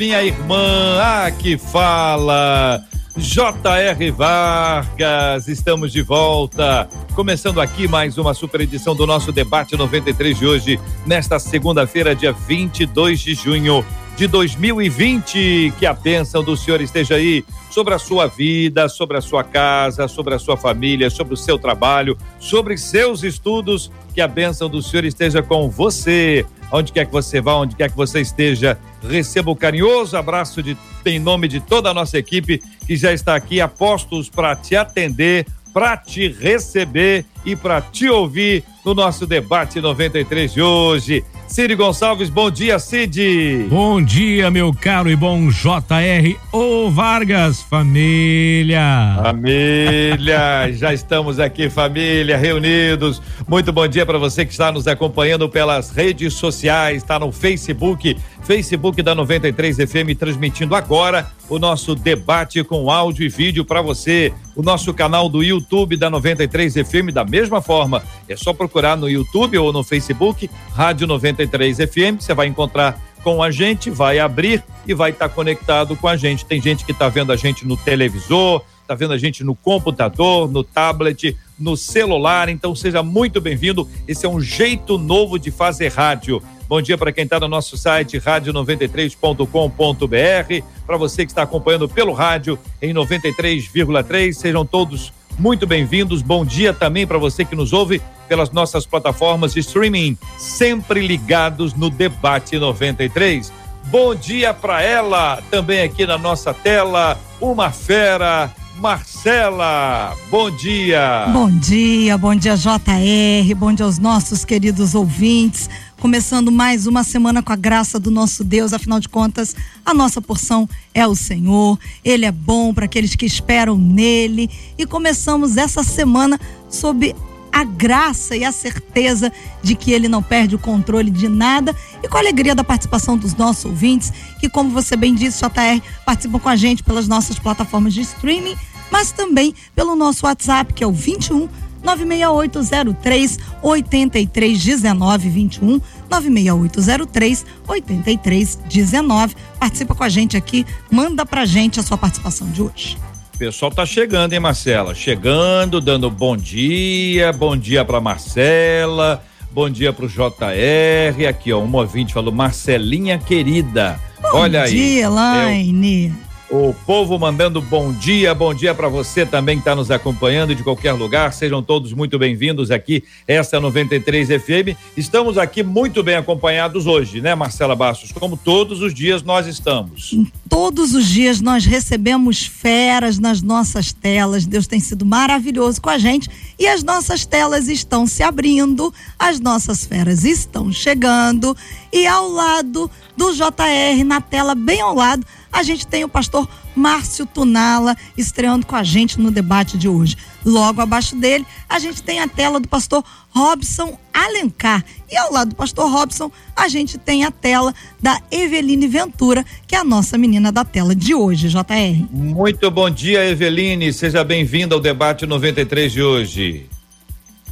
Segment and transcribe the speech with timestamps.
[0.00, 0.98] minha irmã.
[0.98, 2.82] Ah, que fala.
[3.14, 4.10] J.R.
[4.12, 6.88] Vargas, estamos de volta.
[7.14, 12.32] Começando aqui mais uma super edição do nosso debate 93 de hoje, nesta segunda-feira, dia
[12.32, 13.84] 22 de junho
[14.20, 15.72] de 2020.
[15.78, 20.06] Que a bênção do Senhor esteja aí sobre a sua vida, sobre a sua casa,
[20.08, 23.90] sobre a sua família, sobre o seu trabalho, sobre seus estudos.
[24.14, 26.44] Que a bênção do Senhor esteja com você.
[26.70, 30.76] Onde quer que você vá, onde quer que você esteja, receba o carinhoso abraço de,
[31.06, 35.46] em nome de toda a nossa equipe que já está aqui, apostos para te atender,
[35.72, 41.24] para te receber e para te ouvir no nosso debate 93 de hoje.
[41.46, 43.66] Cid Gonçalves, bom dia, Cid.
[43.68, 49.18] Bom dia, meu caro e bom JR O Vargas, família.
[49.20, 53.20] Família, já estamos aqui, família, reunidos.
[53.48, 58.16] Muito bom dia para você que está nos acompanhando pelas redes sociais, está no Facebook,
[58.42, 64.32] Facebook da 93 FM, transmitindo agora o nosso debate com áudio e vídeo para você.
[64.54, 69.08] O nosso canal do YouTube da 93 FM, da mesma forma, é só procurar no
[69.08, 74.62] YouTube ou no Facebook, Rádio 93 FM, você vai encontrar com a gente, vai abrir
[74.86, 76.44] e vai estar tá conectado com a gente.
[76.44, 80.50] Tem gente que está vendo a gente no televisor, está vendo a gente no computador,
[80.50, 83.88] no tablet, no celular, então seja muito bem-vindo.
[84.08, 86.42] Esse é um jeito novo de fazer rádio.
[86.66, 92.12] Bom dia para quem está no nosso site rádio93.com.br, para você que está acompanhando pelo
[92.12, 96.22] rádio em 93,3, sejam todos muito bem-vindos.
[96.22, 101.74] Bom dia também para você que nos ouve pelas nossas plataformas de streaming, sempre ligados
[101.74, 103.52] no debate 93.
[103.86, 110.16] Bom dia para ela, também aqui na nossa tela, uma fera, Marcela.
[110.30, 111.26] Bom dia.
[111.32, 115.68] Bom dia, bom dia JR, bom dia aos nossos queridos ouvintes
[116.00, 120.20] começando mais uma semana com a graça do nosso Deus, afinal de contas, a nossa
[120.20, 124.50] porção é o Senhor, Ele é bom para aqueles que esperam nele.
[124.78, 126.40] E começamos essa semana
[126.70, 127.14] sob
[127.52, 129.30] a graça e a certeza
[129.62, 131.76] de que ele não perde o controle de nada.
[132.02, 134.10] E com a alegria da participação dos nossos ouvintes,
[134.40, 138.56] que, como você bem disse, JR, participam com a gente pelas nossas plataformas de streaming,
[138.90, 141.46] mas também pelo nosso WhatsApp, que é o 21
[141.82, 149.36] 96803 8319 21 96803 8319.
[149.58, 152.98] Participa com a gente aqui, manda pra gente a sua participação de hoje.
[153.34, 154.94] O pessoal tá chegando, hein, Marcela?
[154.94, 161.26] Chegando, dando bom dia, bom dia pra Marcela, bom dia pro JR.
[161.28, 163.98] Aqui, ó, um ouvinte falou, Marcelinha querida.
[164.20, 165.12] Bom Olha dia, aí.
[165.52, 166.06] Elaine.
[166.08, 170.52] Eu o povo mandando bom dia, bom dia para você também que está nos acompanhando
[170.52, 171.32] de qualquer lugar.
[171.32, 174.76] Sejam todos muito bem-vindos aqui, essa é 93 FM.
[174.96, 178.10] Estamos aqui muito bem acompanhados hoje, né, Marcela Bastos?
[178.10, 180.16] Como todos os dias nós estamos.
[180.48, 184.44] Todos os dias nós recebemos feras nas nossas telas.
[184.44, 186.28] Deus tem sido maravilhoso com a gente
[186.58, 191.56] e as nossas telas estão se abrindo, as nossas feras estão chegando
[191.92, 196.48] e ao lado do JR, na tela bem ao lado, a gente tem o pastor
[196.74, 200.16] Márcio Tunala estreando com a gente no debate de hoje.
[200.44, 204.84] Logo abaixo dele, a gente tem a tela do pastor Robson Alencar.
[205.10, 209.74] E ao lado do pastor Robson, a gente tem a tela da Eveline Ventura, que
[209.74, 212.06] é a nossa menina da tela de hoje, JR.
[212.10, 213.92] Muito bom dia, Eveline.
[213.92, 216.66] Seja bem-vinda ao debate 93 de hoje.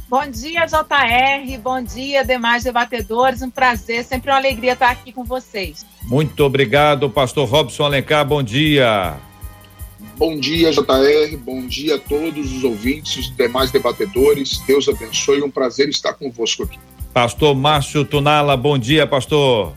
[0.09, 1.57] Bom dia, JR.
[1.61, 3.43] Bom dia, demais debatedores.
[3.43, 5.85] Um prazer, sempre uma alegria estar aqui com vocês.
[6.01, 8.25] Muito obrigado, pastor Robson Alencar.
[8.25, 9.17] Bom dia.
[10.17, 11.37] Bom dia, JR.
[11.37, 14.57] Bom dia a todos os ouvintes, os demais debatedores.
[14.65, 15.43] Deus abençoe.
[15.43, 16.79] Um prazer estar convosco aqui.
[17.13, 19.73] Pastor Márcio Tunala, bom dia, pastor.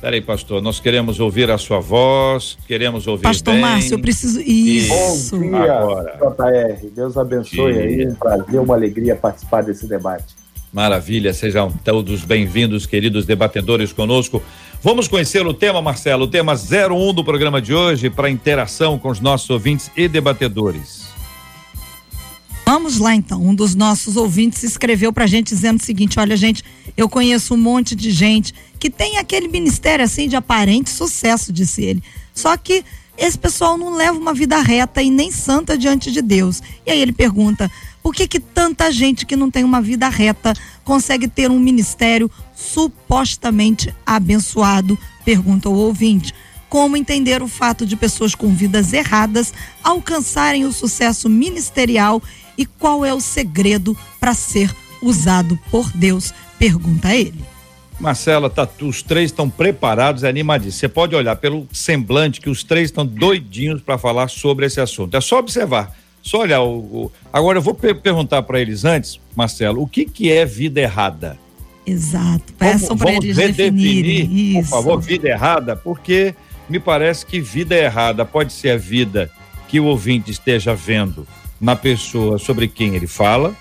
[0.00, 3.62] Peraí, pastor, nós queremos ouvir a sua voz, queremos ouvir Pastor bem.
[3.62, 4.40] Márcio, eu preciso...
[4.40, 5.36] Isso.
[5.38, 6.18] Bom dia, Agora.
[6.20, 6.86] JR.
[6.94, 10.34] Deus abençoe aí, um prazer, uma alegria participar desse debate.
[10.72, 14.42] Maravilha, sejam todos bem-vindos, queridos debatedores conosco.
[14.82, 19.08] Vamos conhecer o tema, Marcelo, o tema 01 do programa de hoje, para interação com
[19.08, 21.15] os nossos ouvintes e debatedores.
[22.68, 23.40] Vamos lá então.
[23.40, 26.64] Um dos nossos ouvintes escreveu pra gente dizendo o seguinte: olha, gente,
[26.96, 31.84] eu conheço um monte de gente que tem aquele ministério assim de aparente sucesso, disse
[31.84, 32.02] ele.
[32.34, 32.84] Só que
[33.16, 36.60] esse pessoal não leva uma vida reta e nem santa diante de Deus.
[36.84, 37.70] E aí ele pergunta:
[38.02, 40.52] por que, que tanta gente que não tem uma vida reta
[40.82, 44.98] consegue ter um ministério supostamente abençoado?
[45.24, 46.34] Pergunta o ouvinte.
[46.68, 49.54] Como entender o fato de pessoas com vidas erradas
[49.84, 52.20] alcançarem o sucesso ministerial
[52.56, 56.32] e qual é o segredo para ser usado por Deus?
[56.58, 57.44] Pergunta ele.
[57.98, 60.76] Marcela, tá, os três estão preparados e animadíssimos.
[60.76, 65.16] Você pode olhar pelo semblante que os três estão doidinhos para falar sobre esse assunto.
[65.16, 65.96] É só observar.
[66.22, 66.78] Só olhar o.
[66.78, 67.12] o...
[67.32, 71.38] Agora eu vou per perguntar para eles antes, Marcelo, o que que é vida errada?
[71.86, 72.52] Exato.
[72.54, 74.54] Peçam para eles definirem.
[74.54, 76.34] Por favor, vida errada, porque
[76.68, 79.30] me parece que vida errada pode ser a vida
[79.68, 81.26] que o ouvinte esteja vendo
[81.60, 83.54] na pessoa sobre quem ele fala.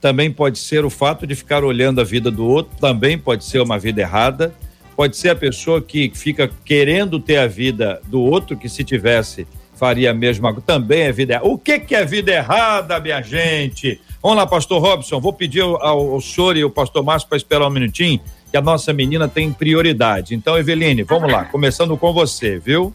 [0.00, 3.60] Também pode ser o fato de ficar olhando a vida do outro, também pode ser
[3.60, 4.54] uma vida errada.
[4.94, 9.46] Pode ser a pessoa que fica querendo ter a vida do outro, que se tivesse
[9.82, 10.64] faria a mesma coisa.
[10.64, 11.48] Também é vida errada.
[11.48, 14.00] O que, que é vida errada, minha gente?
[14.22, 15.20] Vamos lá, pastor Robson.
[15.20, 18.60] Vou pedir ao, ao senhor e ao pastor Márcio para esperar um minutinho, que a
[18.60, 20.36] nossa menina tem prioridade.
[20.36, 22.94] Então, Eveline, vamos lá, começando com você, viu?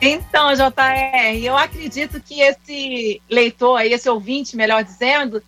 [0.00, 5.42] Então, JR, eu acredito que esse leitor esse ouvinte, melhor dizendo,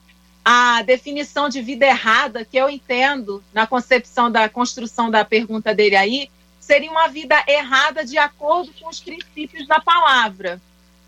[0.44, 5.94] a definição de vida errada que eu entendo na concepção da construção da pergunta dele
[5.94, 10.60] aí seria uma vida errada de acordo com os princípios da palavra,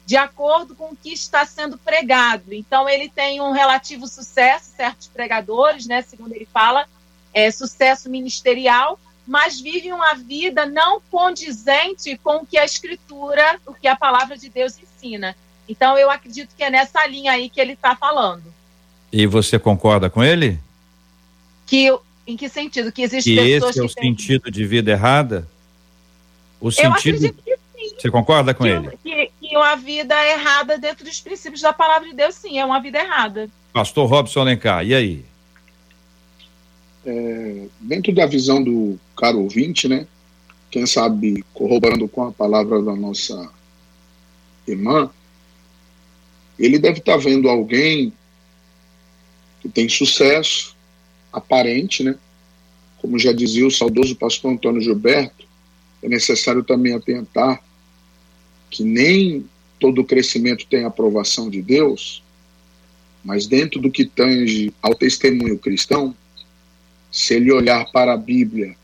[0.04, 2.52] de acordo com o que está sendo pregado.
[2.52, 6.86] Então, ele tem um relativo sucesso, certos pregadores, né, segundo ele fala,
[7.32, 8.98] é, sucesso ministerial,
[9.30, 14.36] mas vive uma vida não condizente com o que a Escritura, o que a palavra
[14.36, 15.36] de Deus ensina.
[15.68, 18.42] Então, eu acredito que é nessa linha aí que ele está falando.
[19.12, 20.58] E você concorda com ele?
[21.64, 21.96] Que
[22.26, 22.90] em que sentido?
[22.90, 24.52] Que existe que pessoas esse é o que sentido têm...
[24.52, 25.48] de vida errada?
[26.60, 26.86] O sentido...
[26.86, 27.94] Eu acredito que sim.
[28.00, 28.98] Você concorda com que, ele?
[29.00, 32.80] Que, que uma vida errada dentro dos princípios da palavra de Deus, sim, é uma
[32.80, 33.48] vida errada.
[33.72, 35.29] Pastor Robson Alencar, e aí?
[37.12, 40.06] É, dentro da visão do caro ouvinte, né?
[40.70, 43.50] Quem sabe corroborando com a palavra da nossa
[44.64, 45.10] irmã,
[46.56, 48.12] ele deve estar vendo alguém
[49.60, 50.76] que tem sucesso,
[51.32, 52.14] aparente, né?
[52.98, 55.44] Como já dizia o saudoso pastor Antônio Gilberto,
[56.04, 57.60] é necessário também atentar
[58.70, 59.44] que nem
[59.80, 62.22] todo crescimento tem aprovação de Deus,
[63.24, 66.14] mas dentro do que tange ao testemunho cristão,
[67.10, 68.76] se ele olhar para a Bíblia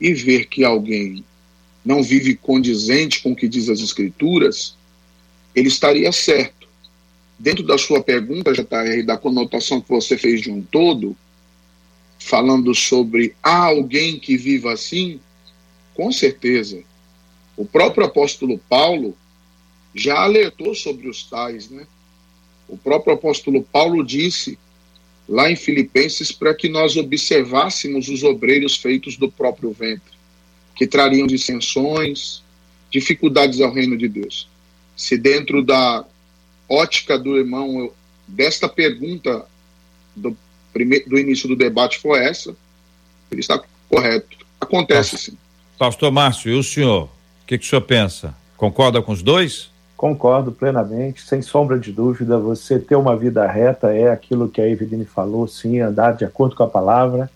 [0.00, 1.24] e ver que alguém
[1.84, 4.76] não vive condizente com o que diz as Escrituras,
[5.54, 6.68] ele estaria certo.
[7.38, 11.16] Dentro da sua pergunta, JR, da conotação que você fez de um todo,
[12.18, 15.20] falando sobre há alguém que viva assim,
[15.94, 16.82] com certeza.
[17.56, 19.16] O próprio apóstolo Paulo
[19.94, 21.86] já alertou sobre os tais, né?
[22.68, 24.58] O próprio apóstolo Paulo disse
[25.28, 30.12] lá em Filipenses para que nós observássemos os obreiros feitos do próprio ventre,
[30.74, 32.42] que trariam dissensões,
[32.90, 34.48] dificuldades ao reino de Deus.
[34.96, 36.04] Se dentro da
[36.68, 37.90] ótica do irmão
[38.26, 39.46] desta pergunta
[40.14, 40.36] do
[40.72, 42.54] primeiro, do início do debate foi essa,
[43.30, 44.38] ele está correto.
[44.60, 45.38] Acontece sim.
[45.78, 47.04] Pastor Márcio, e o senhor?
[47.04, 48.34] O que, que o senhor pensa?
[48.56, 49.71] Concorda com os dois?
[50.02, 52.36] Concordo plenamente, sem sombra de dúvida.
[52.36, 56.56] Você ter uma vida reta é aquilo que a Eveline falou, sim, andar de acordo
[56.56, 57.30] com a palavra,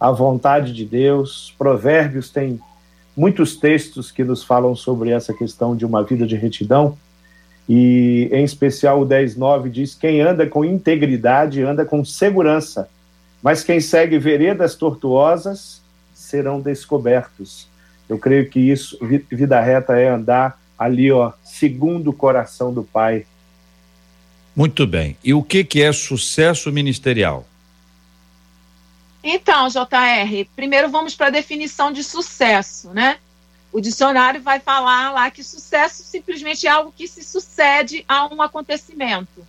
[0.00, 1.54] a vontade de Deus.
[1.58, 2.58] Provérbios tem
[3.14, 6.96] muitos textos que nos falam sobre essa questão de uma vida de retidão.
[7.68, 12.88] E, em especial, o 10.9 diz: Quem anda com integridade anda com segurança,
[13.42, 15.82] mas quem segue veredas tortuosas
[16.14, 17.68] serão descobertos.
[18.08, 18.98] Eu creio que isso,
[19.30, 23.26] vida reta, é andar ali, ó, segundo o coração do Pai.
[24.56, 25.14] Muito bem.
[25.22, 27.46] E o que, que é sucesso ministerial?
[29.22, 33.18] Então, JR, primeiro vamos para a definição de sucesso, né?
[33.70, 38.40] O dicionário vai falar lá que sucesso simplesmente é algo que se sucede a um
[38.40, 39.46] acontecimento.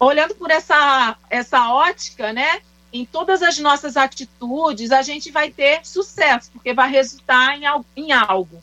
[0.00, 2.60] Olhando por essa, essa ótica, né?
[2.92, 7.62] Em todas as nossas atitudes, a gente vai ter sucesso, porque vai resultar em,
[7.96, 8.60] em algo.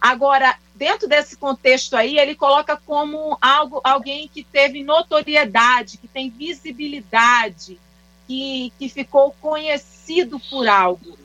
[0.00, 6.30] Agora, dentro desse contexto aí, ele coloca como algo, alguém que teve notoriedade, que tem
[6.30, 7.78] visibilidade,
[8.26, 11.18] que, que ficou conhecido por algo.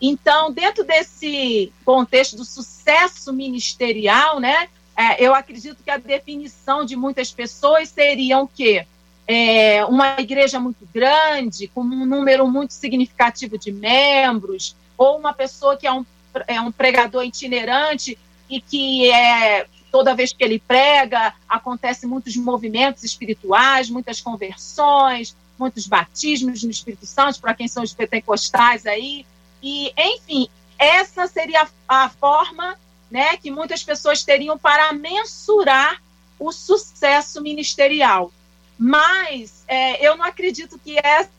[0.00, 6.94] Então, dentro desse contexto do sucesso ministerial, né, é, eu acredito que a definição de
[6.94, 8.86] muitas pessoas seria o quê?
[9.26, 15.76] É, uma igreja muito grande, com um número muito significativo de membros, ou uma pessoa
[15.76, 16.04] que é um,
[16.46, 23.04] é um pregador itinerante, e que é toda vez que ele prega, acontece muitos movimentos
[23.04, 29.26] espirituais, muitas conversões, muitos batismos no Espírito Santo, para quem são os pentecostais aí.
[29.62, 32.78] E, enfim, essa seria a, a forma
[33.10, 36.02] né, que muitas pessoas teriam para mensurar
[36.38, 38.32] o sucesso ministerial.
[38.78, 41.30] Mas é, eu não acredito que essa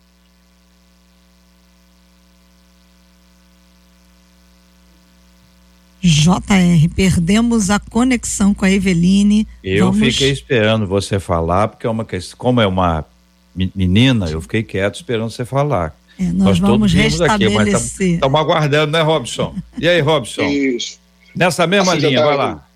[6.02, 9.48] JR, perdemos a conexão com a Eveline.
[9.64, 10.08] Eu Vamos...
[10.08, 13.06] fiquei esperando você falar, porque é uma questão, como é uma
[13.54, 15.98] menina, eu fiquei quieto esperando você falar.
[16.18, 18.16] É, nós, nós vamos restabelecer.
[18.16, 19.56] Estamos aguardando, né, Robson?
[19.78, 20.44] E aí, Robson?
[20.44, 21.00] Isso.
[21.36, 22.68] Nessa mesma assim, linha, vai lá.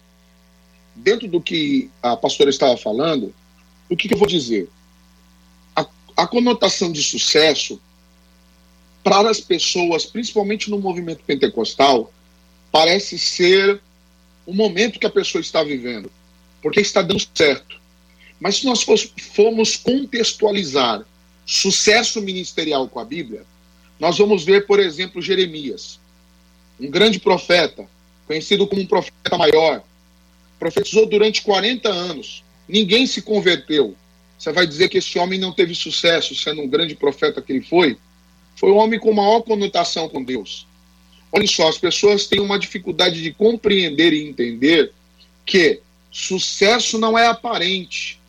[0.95, 3.33] Dentro do que a pastora estava falando,
[3.89, 4.69] o que, que eu vou dizer?
[5.75, 7.81] A, a conotação de sucesso
[9.03, 12.11] para as pessoas, principalmente no movimento pentecostal,
[12.73, 13.79] parece ser
[14.47, 16.11] o momento que a pessoa está vivendo,
[16.59, 17.79] porque está dando certo.
[18.39, 18.83] Mas se nós
[19.35, 21.05] formos contextualizar
[21.45, 23.45] sucesso ministerial com a Bíblia,
[23.99, 25.99] nós vamos ver, por exemplo, Jeremias,
[26.79, 27.87] um grande profeta,
[28.25, 29.83] conhecido como um profeta maior,
[30.57, 33.95] profetizou durante 40 anos, ninguém se converteu.
[34.35, 37.61] Você vai dizer que esse homem não teve sucesso, sendo um grande profeta que ele
[37.61, 37.99] foi?
[38.55, 40.65] Foi um homem com maior conotação com Deus.
[41.35, 44.93] Olha só, as pessoas têm uma dificuldade de compreender e entender
[45.43, 48.21] que sucesso não é aparente.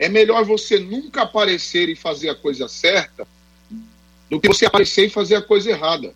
[0.00, 3.24] É melhor você nunca aparecer e fazer a coisa certa
[4.28, 6.12] do que você aparecer e fazer a coisa errada.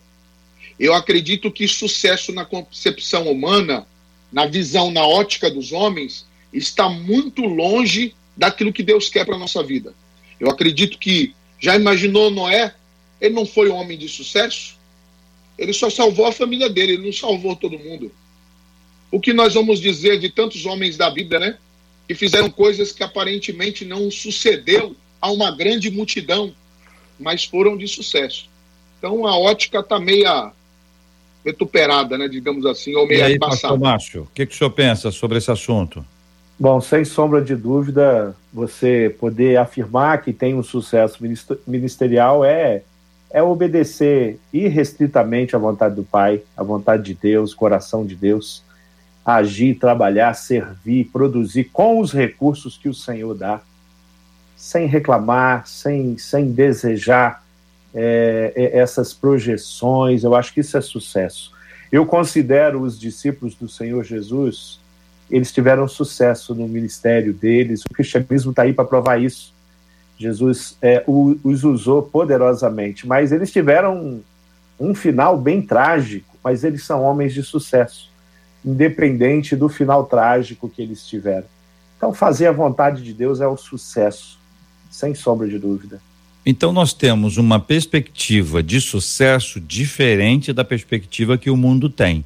[0.77, 3.87] Eu acredito que sucesso na concepção humana,
[4.33, 9.39] na visão, na ótica dos homens, está muito longe daquilo que Deus quer para a
[9.39, 9.95] nossa vida.
[10.41, 12.75] Eu acredito que, já imaginou Noé?
[13.21, 14.77] Ele não foi um homem de sucesso?
[15.59, 18.11] Ele só salvou a família dele, ele não salvou todo mundo.
[19.11, 21.59] O que nós vamos dizer de tantos homens da Bíblia, né?
[22.09, 26.53] Que fizeram coisas que aparentemente não sucedeu a uma grande multidão,
[27.19, 28.49] mas foram de sucesso.
[28.99, 30.53] Então a ótica está meia
[31.45, 32.27] retuperada, né?
[32.27, 33.77] Digamos assim, ou meia e aí, passada.
[33.77, 36.05] Márcio, o que, que o senhor pensa sobre esse assunto?
[36.59, 41.19] Bom, sem sombra de dúvida, você poder afirmar que tem um sucesso
[41.67, 42.83] ministerial é
[43.35, 48.63] é obedecer irrestritamente à vontade do Pai, à vontade de Deus, coração de Deus,
[49.27, 53.61] agir, trabalhar, servir, produzir com os recursos que o Senhor dá,
[54.57, 57.45] sem reclamar, sem, sem desejar
[57.93, 60.23] é, é essas projeções.
[60.23, 61.53] Eu acho que isso é sucesso.
[61.91, 64.79] Eu considero os discípulos do Senhor Jesus,
[65.29, 69.54] eles tiveram sucesso no ministério deles, o cristianismo está aí para provar isso
[70.25, 74.23] Jesus é, os usou poderosamente, mas eles tiveram um,
[74.81, 78.11] um final bem trágico, mas eles são homens de sucesso,
[78.65, 81.45] independente do final trágico que eles tiveram.
[81.99, 84.39] Então, fazer a vontade de Deus é o sucesso,
[84.91, 86.01] sem sombra de dúvida.
[86.47, 92.25] Então, nós temos uma perspectiva de sucesso diferente da perspectiva que o mundo tem.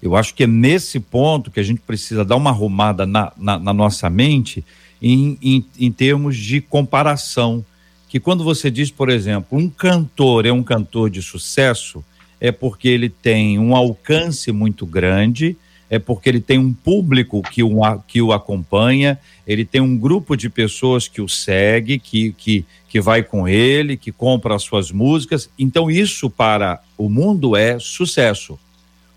[0.00, 3.58] Eu acho que é nesse ponto que a gente precisa dar uma arrumada na, na,
[3.58, 4.64] na nossa mente
[5.04, 7.62] em, em, em termos de comparação.
[8.08, 12.02] Que quando você diz, por exemplo, um cantor é um cantor de sucesso,
[12.40, 15.58] é porque ele tem um alcance muito grande,
[15.90, 17.74] é porque ele tem um público que o,
[18.08, 22.98] que o acompanha, ele tem um grupo de pessoas que o segue, que, que, que
[22.98, 25.50] vai com ele, que compra as suas músicas.
[25.58, 28.58] Então, isso para o mundo é sucesso.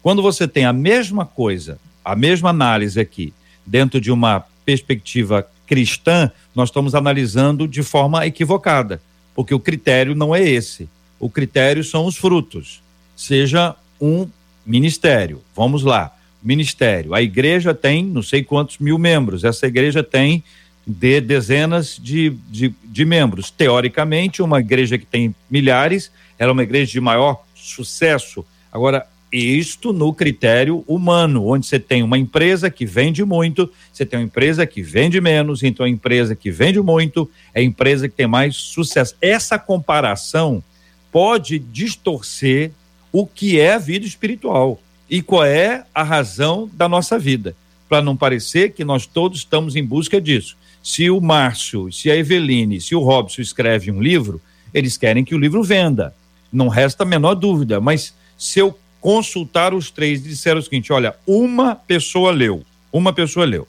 [0.04, 3.34] Quando você tem a mesma coisa, a mesma análise aqui,
[3.66, 9.02] dentro de uma perspectiva cristã, nós estamos analisando de forma equivocada,
[9.36, 10.90] porque o critério não é esse.
[11.20, 12.82] O critério são os frutos.
[13.16, 14.28] Seja um
[14.66, 15.42] ministério.
[15.56, 16.16] Vamos lá.
[16.42, 17.14] Ministério.
[17.14, 19.44] A igreja tem não sei quantos mil membros.
[19.44, 20.44] Essa igreja tem
[20.86, 23.52] de dezenas de, de, de membros.
[23.52, 28.46] Teoricamente, uma igreja que tem milhares, ela é uma igreja de maior sucesso.
[28.72, 34.20] Agora, isto no critério humano, onde você tem uma empresa que vende muito, você tem
[34.20, 38.16] uma empresa que vende menos, então a empresa que vende muito é a empresa que
[38.16, 39.16] tem mais sucesso.
[39.22, 40.64] Essa comparação
[41.12, 42.72] pode distorcer
[43.12, 44.80] o que é a vida espiritual
[45.10, 47.56] e qual é a razão da nossa vida,
[47.90, 50.58] para não parecer que nós todos estamos em busca disso.
[50.82, 54.42] Se o Márcio, se a Eveline, se o Robson escreve um livro,
[54.74, 56.14] eles querem que o livro venda.
[56.52, 60.92] Não resta a menor dúvida, mas se eu consultaram os três e disseram o seguinte:
[60.92, 63.66] olha, uma pessoa leu, uma pessoa leu.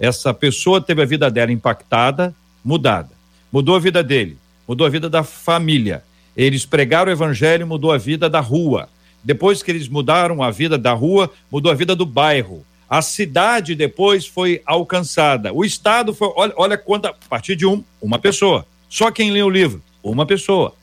[0.00, 3.10] Essa pessoa teve a vida dela impactada, mudada.
[3.52, 6.02] Mudou a vida dele, mudou a vida da família.
[6.36, 8.88] Eles pregaram o evangelho, mudou a vida da rua.
[9.22, 12.66] Depois que eles mudaram a vida da rua, mudou a vida do bairro.
[12.88, 15.52] A cidade depois foi alcançada.
[15.52, 16.32] O Estado foi.
[16.34, 17.10] Olha, olha quanta.
[17.10, 18.66] A partir de um, uma pessoa.
[18.88, 20.74] Só quem lê o livro, uma pessoa.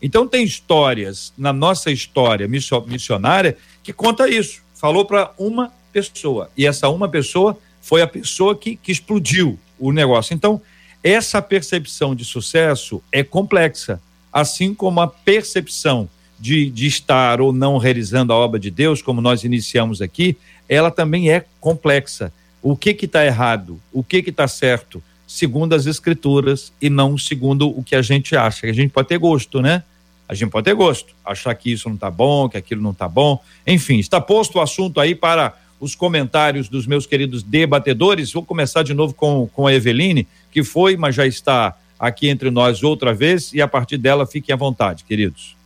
[0.00, 4.62] Então tem histórias na nossa história missionária que conta isso.
[4.74, 6.50] Falou para uma pessoa.
[6.56, 10.34] E essa uma pessoa foi a pessoa que, que explodiu o negócio.
[10.34, 10.60] Então,
[11.02, 14.00] essa percepção de sucesso é complexa,
[14.32, 19.20] assim como a percepção de, de estar ou não realizando a obra de Deus, como
[19.20, 20.36] nós iniciamos aqui,
[20.68, 22.32] ela também é complexa.
[22.60, 23.80] O que que está errado?
[23.92, 25.02] O que que está certo?
[25.26, 28.66] Segundo as escrituras e não segundo o que a gente acha.
[28.66, 29.82] A gente pode ter gosto, né?
[30.28, 33.08] A gente pode ter gosto, achar que isso não está bom, que aquilo não está
[33.08, 33.40] bom.
[33.66, 38.32] Enfim, está posto o assunto aí para os comentários dos meus queridos debatedores.
[38.32, 42.50] Vou começar de novo com, com a Eveline, que foi, mas já está aqui entre
[42.50, 45.56] nós outra vez, e a partir dela fiquem à vontade, queridos.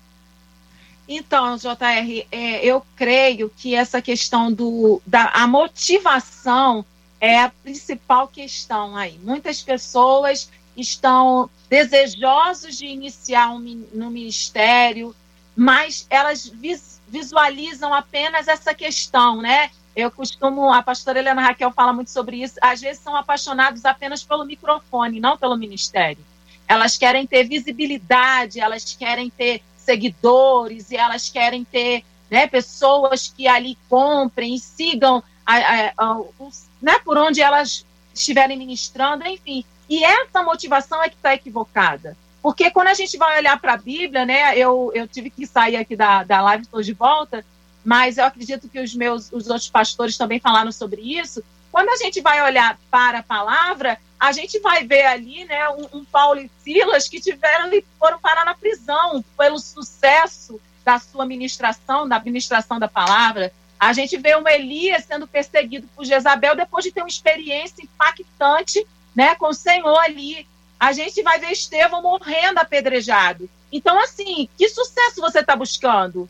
[1.08, 6.84] Então, JR, é, eu creio que essa questão do, da a motivação
[7.20, 9.18] é a principal questão aí.
[9.22, 15.14] Muitas pessoas estão desejosos de iniciar um, no ministério,
[15.54, 19.70] mas elas vis, visualizam apenas essa questão, né?
[19.94, 24.22] Eu costumo, a pastora Helena Raquel fala muito sobre isso, às vezes são apaixonados apenas
[24.22, 26.24] pelo microfone, não pelo ministério.
[26.66, 33.48] Elas querem ter visibilidade, elas querem ter seguidores e elas querem ter né, pessoas que
[33.48, 37.84] ali comprem e sigam a, a, a, os, né, por onde elas
[38.14, 39.64] estiverem ministrando, enfim.
[39.88, 42.16] E essa motivação é que está equivocada.
[42.42, 45.76] Porque quando a gente vai olhar para a Bíblia, né, eu, eu tive que sair
[45.76, 47.44] aqui da, da live, estou de volta,
[47.84, 51.42] mas eu acredito que os meus os outros pastores também falaram sobre isso.
[51.70, 55.98] Quando a gente vai olhar para a palavra, a gente vai ver ali né, um,
[55.98, 61.24] um Paulo e Silas que tiveram e foram parar na prisão pelo sucesso da sua
[61.24, 63.52] ministração, da administração da palavra.
[63.80, 68.86] A gente vê um Elias sendo perseguido por Jezabel depois de ter uma experiência impactante
[69.16, 70.46] né, com o Senhor ali.
[70.78, 73.48] A gente vai ver Estevão morrendo apedrejado.
[73.72, 76.28] Então, assim, que sucesso você está buscando?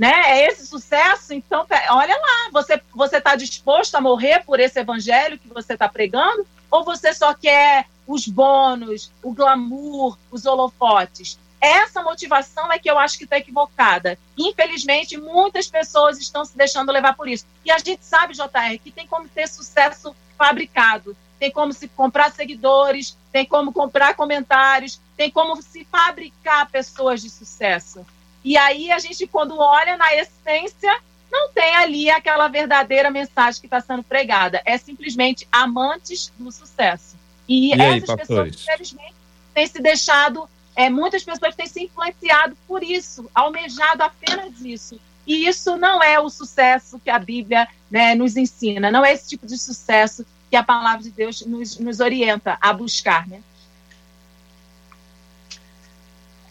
[0.00, 0.22] né?
[0.28, 5.38] É esse sucesso, então olha lá, você você está disposto a morrer por esse evangelho
[5.38, 11.38] que você está pregando, ou você só quer os bônus, o glamour, os holofotes?
[11.60, 14.18] Essa motivação é que eu acho que está equivocada.
[14.36, 17.44] Infelizmente, muitas pessoas estão se deixando levar por isso.
[17.64, 21.16] E a gente sabe, JR, que tem como ter sucesso fabricado.
[21.38, 27.28] Tem como se comprar seguidores, tem como comprar comentários, tem como se fabricar pessoas de
[27.28, 28.06] sucesso.
[28.42, 30.98] E aí a gente, quando olha na essência,
[31.30, 34.60] não tem ali aquela verdadeira mensagem que está sendo pregada.
[34.64, 37.16] É simplesmente amantes do sucesso.
[37.46, 39.14] E, e essas aí, pessoas, infelizmente,
[39.54, 40.48] têm se deixado,
[40.80, 44.98] é, muitas pessoas têm se influenciado por isso, almejado apenas isso.
[45.26, 49.28] E isso não é o sucesso que a Bíblia né, nos ensina, não é esse
[49.28, 53.28] tipo de sucesso que a palavra de Deus nos, nos orienta a buscar.
[53.28, 53.42] Né?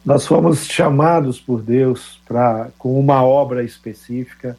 [0.05, 4.55] Nós fomos chamados por Deus para com uma obra específica.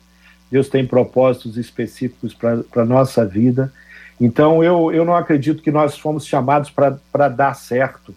[0.51, 3.73] Deus tem propósitos específicos para a nossa vida.
[4.21, 8.13] Então, eu, eu não acredito que nós fomos chamados para dar certo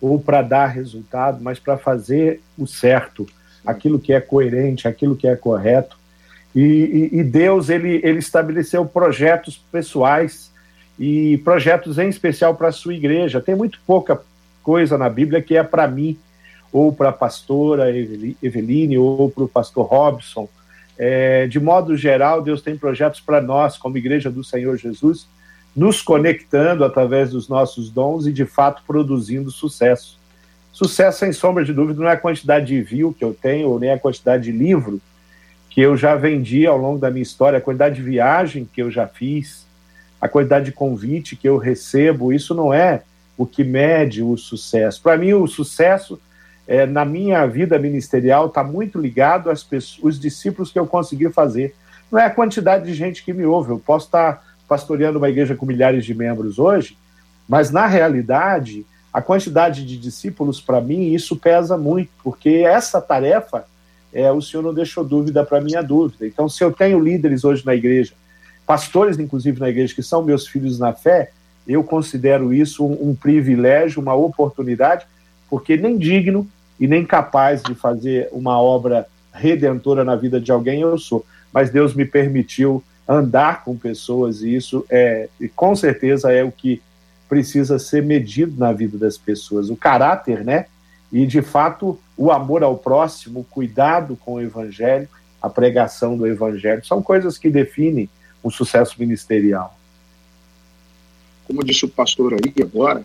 [0.00, 3.26] ou para dar resultado, mas para fazer o certo,
[3.66, 5.98] aquilo que é coerente, aquilo que é correto.
[6.54, 10.50] E, e, e Deus ele, ele estabeleceu projetos pessoais
[10.98, 13.40] e projetos em especial para a sua igreja.
[13.40, 14.20] Tem muito pouca
[14.62, 16.18] coisa na Bíblia que é para mim
[16.72, 20.48] ou para a pastora Eveline, ou para o pastor Robson.
[20.96, 25.26] É, de modo geral, Deus tem projetos para nós, como Igreja do Senhor Jesus,
[25.74, 30.18] nos conectando através dos nossos dons e, de fato, produzindo sucesso.
[30.72, 33.78] Sucesso, sem sombra de dúvida, não é a quantidade de view que eu tenho, ou
[33.78, 35.00] nem a quantidade de livro
[35.68, 38.90] que eu já vendi ao longo da minha história, a quantidade de viagem que eu
[38.90, 39.66] já fiz,
[40.20, 43.02] a quantidade de convite que eu recebo, isso não é
[43.38, 45.00] o que mede o sucesso.
[45.00, 46.20] Para mim, o sucesso
[46.66, 51.30] é, na minha vida ministerial está muito ligado às pessoas, os discípulos que eu consegui
[51.30, 51.74] fazer.
[52.10, 53.70] Não é a quantidade de gente que me ouve.
[53.70, 56.96] Eu posso estar tá pastoreando uma igreja com milhares de membros hoje,
[57.48, 63.64] mas na realidade, a quantidade de discípulos para mim, isso pesa muito, porque essa tarefa,
[64.12, 66.24] é, o Senhor não deixou dúvida para minha dúvida.
[66.24, 68.12] Então, se eu tenho líderes hoje na igreja,
[68.64, 71.32] pastores inclusive na igreja, que são meus filhos na fé,
[71.66, 75.04] eu considero isso um, um privilégio, uma oportunidade,
[75.48, 76.46] porque nem digno
[76.78, 81.26] e nem capaz de fazer uma obra redentora na vida de alguém eu sou.
[81.52, 86.52] Mas Deus me permitiu andar com pessoas e isso é, e com certeza é o
[86.52, 86.80] que
[87.28, 90.66] precisa ser medido na vida das pessoas, o caráter, né?
[91.12, 95.08] E de fato o amor ao próximo, o cuidado com o evangelho,
[95.42, 98.08] a pregação do evangelho, são coisas que definem
[98.44, 99.76] um sucesso ministerial?
[101.48, 103.04] Como disse o pastor aí agora,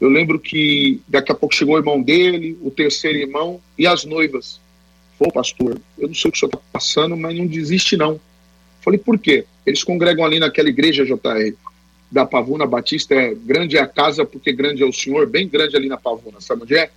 [0.00, 4.04] Eu lembro que daqui a pouco chegou o irmão dele, o terceiro irmão e as
[4.04, 4.60] noivas.
[5.18, 8.20] Pô, pastor, eu não sei o que o senhor está passando, mas não desiste não.
[8.82, 9.46] Falei, por quê?
[9.64, 11.54] Eles congregam ali naquela igreja JR
[12.10, 15.76] da Pavuna Batista, é grande é a casa porque grande é o Senhor, bem grande
[15.76, 16.90] ali na Pavuna, sabe onde é?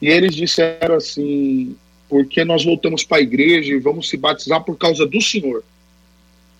[0.00, 1.76] E eles disseram assim,
[2.12, 5.64] porque nós voltamos para a igreja e vamos se batizar por causa do Senhor.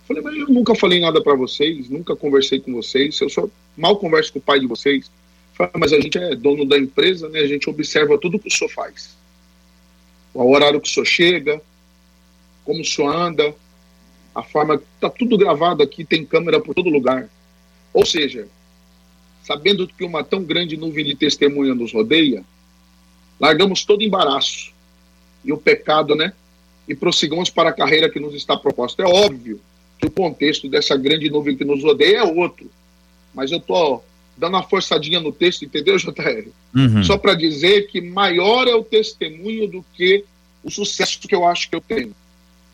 [0.09, 3.99] Falei, mas eu nunca falei nada para vocês, nunca conversei com vocês, eu só mal
[3.99, 5.11] converso com o pai de vocês.
[5.53, 7.41] Falei, mas a gente é dono da empresa, né?
[7.41, 9.15] A gente observa tudo que o senhor faz.
[10.33, 11.61] O horário que o senhor chega,
[12.65, 13.55] como o senhor anda,
[14.35, 17.29] a forma que está tudo gravado aqui, tem câmera por todo lugar.
[17.93, 18.49] Ou seja,
[19.45, 22.43] sabendo que uma tão grande nuvem de testemunha nos rodeia,
[23.39, 24.72] largamos todo embaraço
[25.45, 26.33] e o pecado, né?
[26.89, 29.03] E prossigamos para a carreira que nos está proposta.
[29.03, 29.61] É óbvio
[29.99, 32.71] que o contexto dessa grande nuvem que nos rodeia é outro,
[33.35, 34.05] mas eu estou
[34.37, 36.49] dando uma forçadinha no texto, entendeu, JR?
[36.75, 37.05] Uhum.
[37.05, 40.25] Só para dizer que maior é o testemunho do que
[40.65, 42.15] o sucesso que eu acho que eu tenho.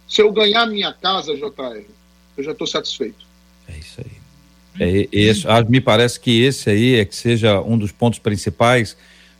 [0.09, 1.85] Se eu ganhar minha casa, JR,
[2.37, 3.26] eu já estou satisfeito.
[3.68, 4.18] É isso aí.
[4.81, 8.96] É, esse, ah, me parece que esse aí é que seja um dos pontos principais,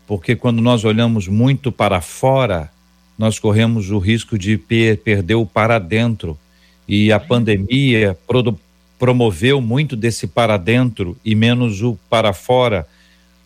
[0.07, 2.71] porque quando nós olhamos muito para fora,
[3.19, 6.39] nós corremos o risco de per perder o para dentro.
[6.87, 8.57] E a pandemia pro
[8.99, 12.87] promoveu muito desse para dentro e menos o para fora.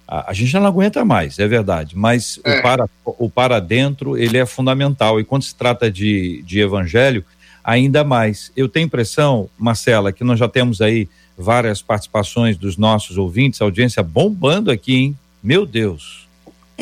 [0.06, 2.58] A, a gente já não aguenta mais, é verdade, mas é.
[2.58, 5.20] o, para, o para dentro ele é fundamental.
[5.20, 7.24] E quando se trata de, de evangelho,
[7.62, 8.50] ainda mais.
[8.56, 14.02] Eu tenho impressão, Marcela, que nós já temos aí várias participações dos nossos ouvintes, audiência
[14.02, 15.16] bombando aqui, hein?
[15.42, 16.28] Meu Deus.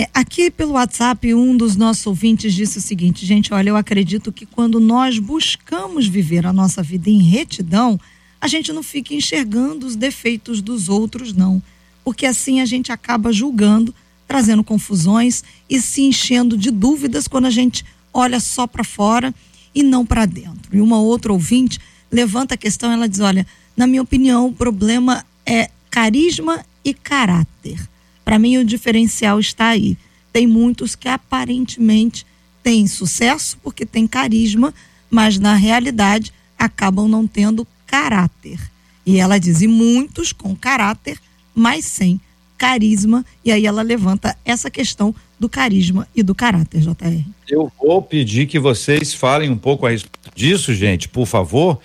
[0.00, 4.32] É, aqui pelo WhatsApp, um dos nossos ouvintes disse o seguinte: gente, olha, eu acredito
[4.32, 8.00] que quando nós buscamos viver a nossa vida em retidão,
[8.40, 11.62] a gente não fica enxergando os defeitos dos outros, não.
[12.02, 13.94] Porque assim a gente acaba julgando,
[14.26, 19.34] trazendo confusões e se enchendo de dúvidas quando a gente olha só para fora
[19.74, 20.74] e não para dentro.
[20.74, 21.78] E uma outra ouvinte
[22.10, 27.90] levanta a questão, ela diz: olha, na minha opinião, o problema é carisma e caráter.
[28.30, 29.98] Para mim, o diferencial está aí.
[30.32, 32.24] Tem muitos que aparentemente
[32.62, 34.72] têm sucesso porque têm carisma,
[35.10, 38.60] mas na realidade acabam não tendo caráter.
[39.04, 41.18] E ela diz: e muitos com caráter,
[41.52, 42.20] mas sem
[42.56, 43.26] carisma.
[43.44, 47.24] E aí ela levanta essa questão do carisma e do caráter, JR.
[47.48, 51.80] Eu vou pedir que vocês falem um pouco a respeito disso, gente, por favor.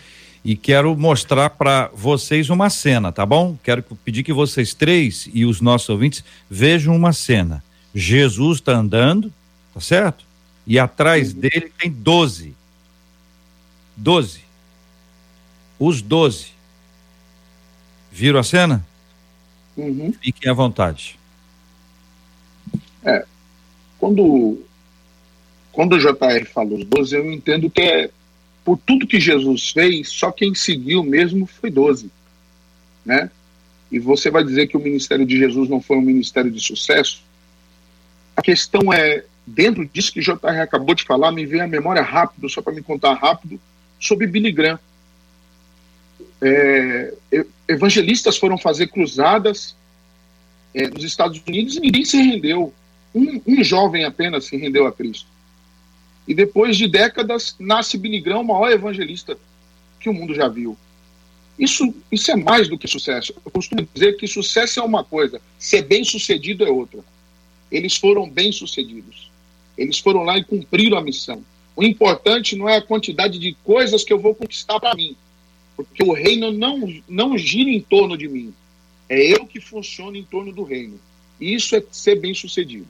[0.45, 3.58] E quero mostrar para vocês uma cena, tá bom?
[3.63, 7.63] Quero pedir que vocês três e os nossos ouvintes vejam uma cena.
[7.93, 9.34] Jesus está andando,
[9.73, 10.23] tá certo?
[10.65, 12.55] E atrás dele tem doze.
[13.97, 14.45] Doze
[15.79, 16.47] os doze.
[18.12, 18.86] Viram a cena?
[19.75, 20.13] Uhum.
[20.21, 21.19] Fiquem à vontade.
[23.03, 23.25] É,
[23.99, 24.63] quando,
[25.71, 28.10] quando o JR fala os doze, eu entendo que é
[28.65, 32.12] por tudo que Jesus fez, só quem seguiu mesmo foi doze,
[33.06, 33.32] né?
[33.89, 37.23] E você vai dizer que o ministério de Jesus não foi um ministério de sucesso?
[38.36, 42.01] A questão é, dentro disso que o JR acabou de falar, me veio a memória
[42.01, 43.58] rápido, só para me contar rápido,
[43.99, 44.80] sobre Billy Graham
[46.41, 47.13] é,
[47.67, 49.75] evangelistas foram fazer cruzadas
[50.73, 52.73] é, nos Estados Unidos e ninguém se rendeu.
[53.13, 55.28] Um, um, jovem apenas se rendeu a Cristo.
[56.28, 59.38] E depois de décadas, nasce Billy Graham, o maior evangelista
[60.00, 60.78] que o mundo já viu.
[61.58, 63.34] Isso, isso é mais do que sucesso.
[63.46, 67.00] Eu costumo dizer que sucesso é uma coisa, ser bem sucedido é outra.
[67.72, 69.32] Eles foram bem sucedidos.
[69.78, 71.44] Eles foram lá e cumpriram a missão.
[71.76, 75.16] O importante não é a quantidade de coisas que eu vou conquistar para mim,
[75.76, 78.54] porque o reino não, não gira em torno de mim.
[79.10, 81.00] É eu que funciono em torno do reino.
[81.40, 82.88] Isso é ser bem sucedido.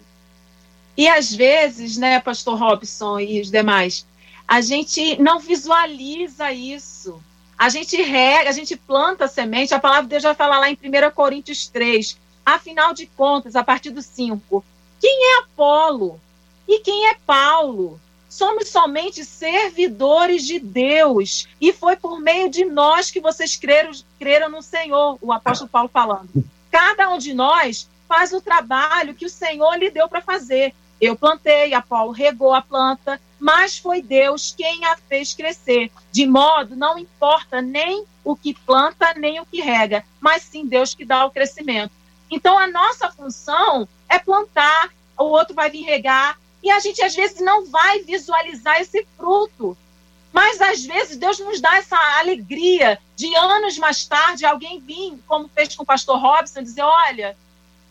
[0.97, 4.05] E às vezes, né, Pastor Robson e os demais,
[4.47, 7.21] a gente não visualiza isso.
[7.57, 10.69] A gente rega, a gente planta a semente, a palavra de Deus vai falar lá
[10.69, 12.17] em 1 Coríntios 3.
[12.45, 14.63] Afinal de contas, a partir do 5,
[14.99, 16.19] quem é Apolo?
[16.67, 17.99] E quem é Paulo?
[18.27, 21.47] Somos somente servidores de Deus.
[21.59, 25.89] E foi por meio de nós que vocês creram, creram no Senhor, o apóstolo Paulo
[25.91, 26.29] falando.
[26.69, 30.73] Cada um de nós faz o trabalho que o Senhor lhe deu para fazer.
[30.99, 35.91] Eu plantei, Apolo regou a planta, mas foi Deus quem a fez crescer.
[36.11, 40.95] De modo, não importa nem o que planta, nem o que rega, mas sim Deus
[40.95, 41.91] que dá o crescimento.
[42.31, 47.15] Então, a nossa função é plantar, o outro vai vir regar, e a gente às
[47.15, 49.77] vezes não vai visualizar esse fruto.
[50.33, 55.47] Mas às vezes Deus nos dá essa alegria de anos mais tarde alguém vir, como
[55.47, 57.37] fez com o pastor Robson, dizer: Olha,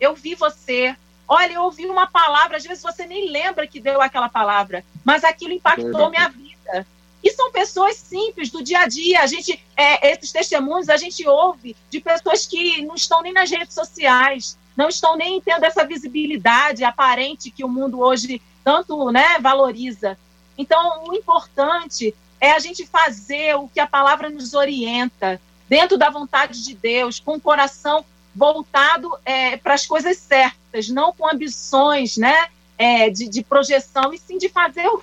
[0.00, 0.94] eu vi você,
[1.26, 5.24] Olha, eu ouvi uma palavra, às vezes você nem lembra que deu aquela palavra, mas
[5.24, 6.86] aquilo impactou minha vida.
[7.22, 9.22] E são pessoas simples do dia a dia.
[9.22, 13.50] A gente, é, esses testemunhos a gente ouve de pessoas que não estão nem nas
[13.50, 19.38] redes sociais, não estão nem tendo essa visibilidade aparente que o mundo hoje tanto né,
[19.40, 20.18] valoriza.
[20.58, 26.10] Então, o importante é a gente fazer o que a palavra nos orienta, dentro da
[26.10, 30.58] vontade de Deus, com o coração voltado é, para as coisas certas,
[30.88, 35.00] não com ambições né, é, de, de, projeção, e sim de fazer o,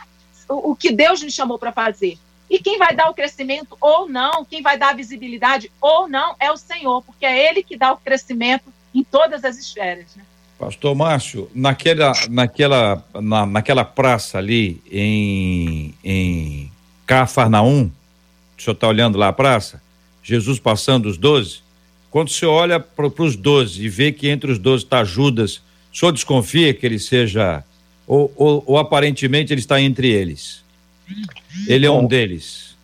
[0.50, 2.18] o, o que Deus nos chamou para fazer.
[2.50, 6.36] E quem vai dar o crescimento ou não, quem vai dar a visibilidade ou não,
[6.40, 10.16] é o Senhor, porque é Ele que dá o crescimento em todas as esferas.
[10.16, 10.24] Né?
[10.60, 16.72] Pastor Márcio, naquela, naquela, na, naquela praça ali em, em
[17.08, 17.90] Cafarnaum,
[18.58, 19.82] o senhor está olhando lá a praça?
[20.22, 21.62] Jesus passando os doze,
[22.12, 26.12] quando você olha para os 12 e vê que entre os 12 está Judas, senhor
[26.12, 27.64] desconfia que ele seja,
[28.06, 30.64] ou, ou, ou aparentemente ele está entre eles?
[31.68, 32.76] Ele é um deles?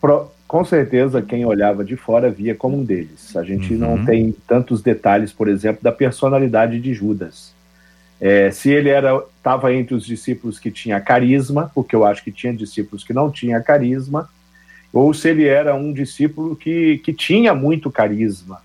[0.00, 3.34] Pro, com certeza, quem olhava de fora via como um deles.
[3.36, 3.78] A gente uhum.
[3.78, 7.52] não tem tantos detalhes, por exemplo, da personalidade de Judas.
[8.20, 12.30] É, se ele era estava entre os discípulos que tinha carisma, porque eu acho que
[12.30, 14.28] tinha discípulos que não tinha carisma,
[14.92, 18.60] ou se ele era um discípulo que, que tinha muito carisma.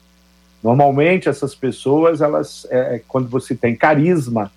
[0.61, 4.51] Normalmente essas pessoas, elas, é, é quando você tem carisma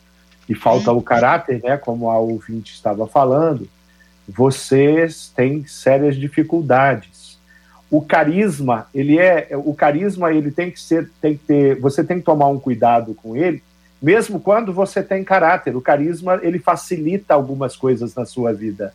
[0.49, 3.69] e falta o caráter, né, como a ouvinte estava falando,
[4.29, 7.39] vocês têm sérias dificuldades.
[7.91, 12.19] O carisma, ele é, o carisma ele tem que ser, tem que ter, você tem
[12.19, 13.63] que tomar um cuidado com ele,
[14.01, 15.77] mesmo quando você tem caráter.
[15.77, 18.95] O carisma ele facilita algumas coisas na sua vida.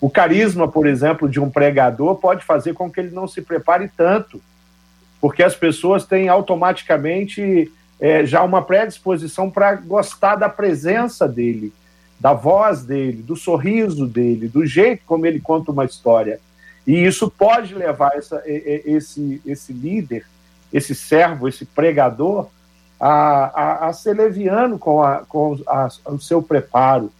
[0.00, 3.90] O carisma, por exemplo, de um pregador pode fazer com que ele não se prepare
[3.96, 4.40] tanto,
[5.20, 11.72] porque as pessoas têm automaticamente é, já uma predisposição para gostar da presença dele,
[12.20, 16.40] da voz dele, do sorriso dele, do jeito como ele conta uma história.
[16.86, 20.24] E isso pode levar essa, esse, esse líder,
[20.72, 22.48] esse servo, esse pregador,
[23.00, 27.10] a, a, a ser leviano com, a, com a, o seu preparo,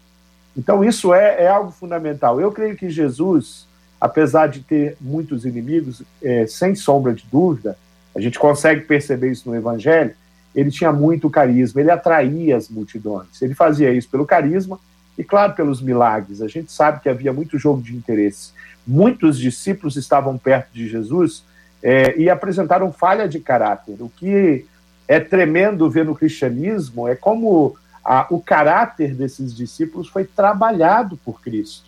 [0.57, 2.41] então, isso é, é algo fundamental.
[2.41, 3.67] Eu creio que Jesus,
[4.01, 7.77] apesar de ter muitos inimigos, é, sem sombra de dúvida,
[8.15, 10.15] a gente consegue perceber isso no Evangelho,
[10.55, 13.43] ele tinha muito carisma, ele atraía as multidões.
[13.43, 14.81] Ele fazia isso pelo carisma
[15.19, 16.41] e, claro, pelos milagres.
[16.41, 18.53] A gente sabe que havia muito jogo de interesse.
[18.87, 21.45] Muitos discípulos estavam perto de Jesus
[21.83, 23.97] é, e apresentaram falha de caráter.
[24.01, 24.65] O que
[25.07, 31.41] é tremendo ver no cristianismo é como a, o caráter desses discípulos foi trabalhado por
[31.41, 31.85] Cristo.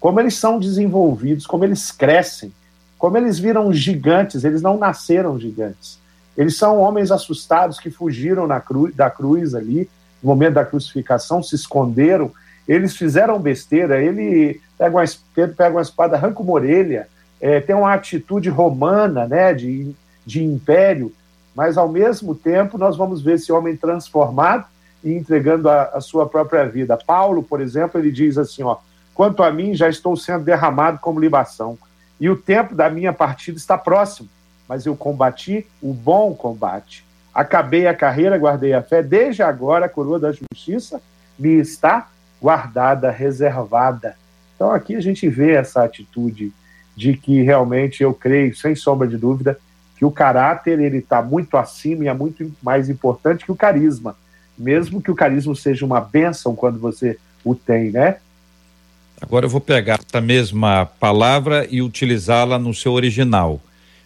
[0.00, 2.52] Como eles são desenvolvidos, como eles crescem,
[2.98, 6.00] como eles viram gigantes, eles não nasceram gigantes.
[6.36, 9.88] Eles são homens assustados que fugiram cru, da cruz ali,
[10.20, 12.32] no momento da crucificação, se esconderam.
[12.66, 14.02] Eles fizeram besteira.
[14.02, 15.04] Ele pega uma,
[15.56, 17.06] pega uma espada, arranca uma orelha,
[17.40, 19.94] é, tem uma atitude romana, né, de,
[20.26, 21.12] de império,
[21.54, 24.66] mas ao mesmo tempo nós vamos ver esse homem transformado
[25.02, 26.96] e entregando a, a, sua própria vida.
[26.96, 28.76] Paulo, por exemplo, ele diz assim: ó,
[29.14, 31.78] quanto a mim, já estou sendo derramado como libação,
[32.20, 34.28] e o tempo da minha partida está próximo,
[34.68, 37.04] mas eu combati o bom combate.
[37.34, 41.00] Acabei a carreira, guardei a fé, desde agora a coroa da justiça
[41.38, 42.08] me está
[42.40, 44.16] guardada, reservada.
[44.54, 46.52] Então aqui a gente vê essa atitude
[46.94, 49.58] de que realmente eu creio, sem sombra de dúvida,
[49.96, 54.16] que o caráter ele está muito acima e é muito mais importante que o carisma,
[54.60, 58.18] mesmo que o carisma seja uma bênção quando você o tem, né?
[59.20, 63.60] Agora eu vou pegar essa mesma palavra e utilizá-la no seu original,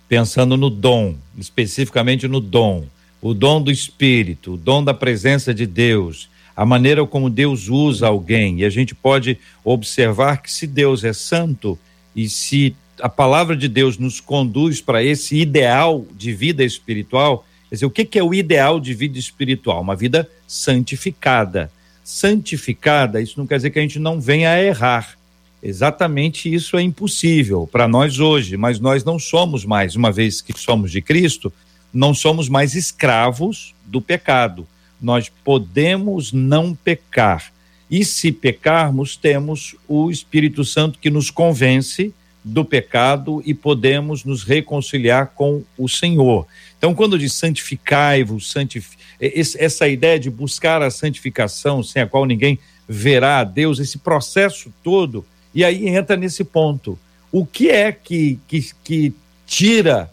[0.08, 2.84] pensando no dom, especificamente no dom,
[3.20, 8.06] o dom do Espírito, o dom da presença de Deus, a maneira como Deus usa
[8.06, 8.60] alguém.
[8.60, 11.78] E a gente pode observar que se Deus é santo
[12.14, 17.76] e se a palavra de Deus nos conduz para esse ideal de vida espiritual, quer
[17.76, 19.80] dizer, o que, que é o ideal de vida espiritual?
[19.80, 21.70] Uma vida santificada.
[22.02, 25.16] Santificada, isso não quer dizer que a gente não venha a errar.
[25.62, 30.52] Exatamente isso é impossível para nós hoje, mas nós não somos mais, uma vez que
[30.58, 31.50] somos de Cristo,
[31.92, 34.66] não somos mais escravos do pecado.
[35.00, 37.50] Nós podemos não pecar.
[37.90, 42.12] E se pecarmos, temos o Espírito Santo que nos convence
[42.44, 46.46] do pecado e podemos nos reconciliar com o Senhor.
[46.84, 48.90] Então, quando diz santificai-vos, santif...
[49.18, 54.70] essa ideia de buscar a santificação sem a qual ninguém verá a Deus, esse processo
[54.82, 56.98] todo, e aí entra nesse ponto.
[57.32, 59.14] O que é que, que, que
[59.46, 60.10] tira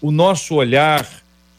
[0.00, 1.06] o nosso olhar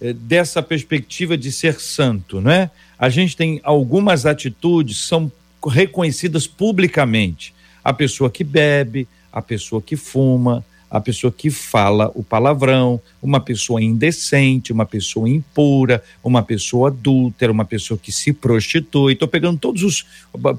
[0.01, 2.71] eh, dessa perspectiva de ser santo, não é?
[2.97, 5.31] A gente tem algumas atitudes são
[5.63, 7.53] reconhecidas publicamente.
[7.83, 13.39] A pessoa que bebe, a pessoa que fuma, a pessoa que fala o palavrão, uma
[13.39, 19.13] pessoa indecente, uma pessoa impura, uma pessoa adúltera, uma pessoa que se prostitui.
[19.13, 20.05] Estou pegando todos os.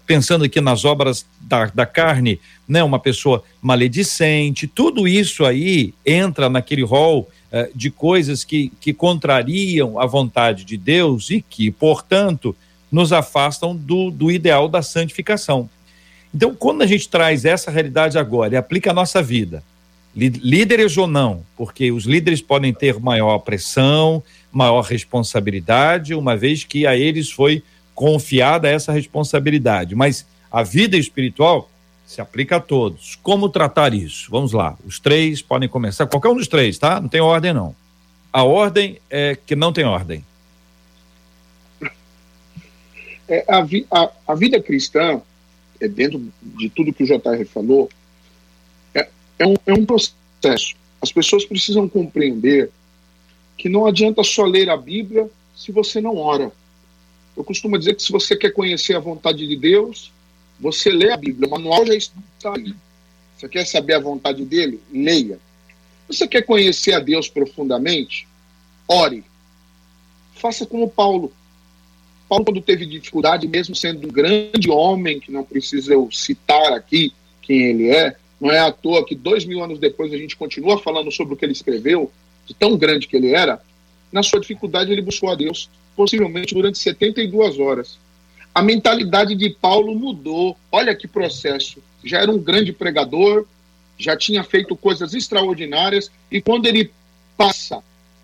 [0.07, 2.83] pensando aqui nas obras da, da carne, né?
[2.83, 9.99] Uma pessoa maledicente, tudo isso aí entra naquele rol eh, de coisas que, que contrariam
[10.01, 12.55] a vontade de Deus e que, portanto,
[12.91, 15.69] nos afastam do, do ideal da santificação.
[16.35, 19.63] Então, quando a gente traz essa realidade agora e aplica a nossa vida,
[20.17, 26.87] líderes ou não, porque os líderes podem ter maior pressão, maior responsabilidade, uma vez que
[26.87, 27.63] a eles foi
[27.95, 31.71] confiada essa responsabilidade, mas a vida espiritual
[32.07, 33.19] se aplica a todos.
[33.23, 34.31] Como tratar isso?
[34.31, 36.99] Vamos lá, os três podem começar, qualquer um dos três, tá?
[36.99, 37.75] Não tem ordem, não.
[38.33, 40.25] A ordem é que não tem ordem.
[43.29, 45.21] É, a, vi, a, a vida cristã,
[45.81, 47.91] é dentro de tudo que o JR falou,
[49.39, 50.75] é, um, é um processo.
[51.01, 52.71] As pessoas precisam compreender
[53.57, 56.53] que não adianta só ler a Bíblia se você não ora.
[57.37, 60.11] Eu costumo dizer que se você quer conhecer a vontade de Deus,
[60.59, 62.75] você lê a Bíblia, o manual já está aí.
[63.37, 64.81] Você quer saber a vontade dele?
[64.91, 65.39] Leia.
[66.09, 68.27] Você quer conhecer a Deus profundamente?
[68.89, 69.25] Ore.
[70.35, 71.33] Faça como Paulo.
[72.29, 77.13] Paulo, quando teve dificuldade, mesmo sendo um grande homem, que não precisa eu citar aqui
[77.43, 80.79] quem ele é, não é à toa que dois mil anos depois a gente continua
[80.79, 82.11] falando sobre o que ele escreveu,
[82.47, 83.61] de tão grande que ele era,
[84.13, 87.99] na sua dificuldade ele buscou a Deus, possivelmente durante 72 horas.
[88.55, 90.57] A mentalidade de Paulo mudou.
[90.73, 91.83] Olha que processo.
[92.03, 93.45] Já era um grande pregador,
[93.99, 96.91] já tinha feito coisas extraordinárias, e quando ele
[97.37, 97.83] passa,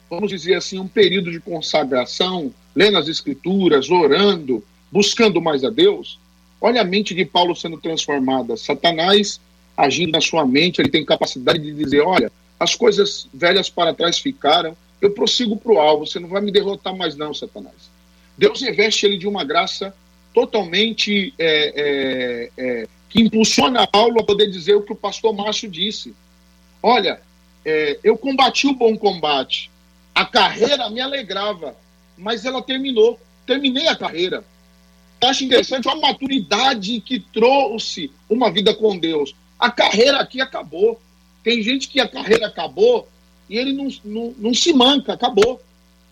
[0.08, 6.18] vamos dizer assim, um período de consagração, lendo as escrituras, orando, buscando mais a Deus,
[6.60, 8.56] olha a mente de Paulo sendo transformada.
[8.56, 9.40] Satanás
[9.76, 14.18] agindo na sua mente, ele tem capacidade de dizer: olha, as coisas velhas para trás
[14.18, 17.90] ficaram, eu prossigo para o alvo, você não vai me derrotar mais, não, Satanás.
[18.36, 19.94] Deus reveste ele de uma graça
[20.32, 25.68] totalmente é, é, é, que impulsiona Paulo a poder dizer o que o pastor Márcio
[25.68, 26.14] disse.
[26.82, 27.20] Olha,
[27.64, 29.70] é, eu combati o bom combate,
[30.14, 31.76] a carreira me alegrava,
[32.16, 33.18] mas ela terminou.
[33.46, 34.44] Terminei a carreira.
[35.20, 39.34] Acho interessante a maturidade que trouxe uma vida com Deus.
[39.62, 41.00] A carreira aqui acabou.
[41.44, 43.08] Tem gente que a carreira acabou
[43.48, 45.62] e ele não, não, não se manca, acabou.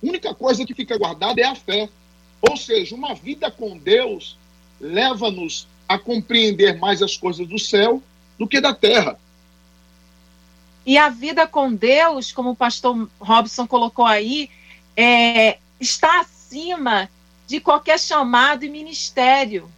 [0.01, 1.89] A única coisa que fica guardada é a fé.
[2.41, 4.39] Ou seja, uma vida com Deus
[4.81, 8.01] leva-nos a compreender mais as coisas do céu
[8.39, 9.19] do que da terra.
[10.87, 14.49] E a vida com Deus, como o pastor Robson colocou aí,
[14.97, 17.11] é, está acima
[17.49, 19.69] de qualquer chamado e ministério.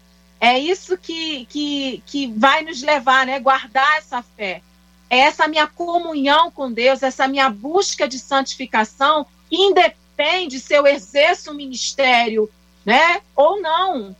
[0.45, 3.39] É isso que, que, que vai nos levar, né?
[3.39, 4.61] Guardar essa fé.
[5.09, 11.53] É essa minha comunhão com Deus, essa minha busca de santificação, independe se eu exerço
[11.53, 12.51] o ministério,
[12.85, 13.21] né?
[13.37, 14.17] Ou não.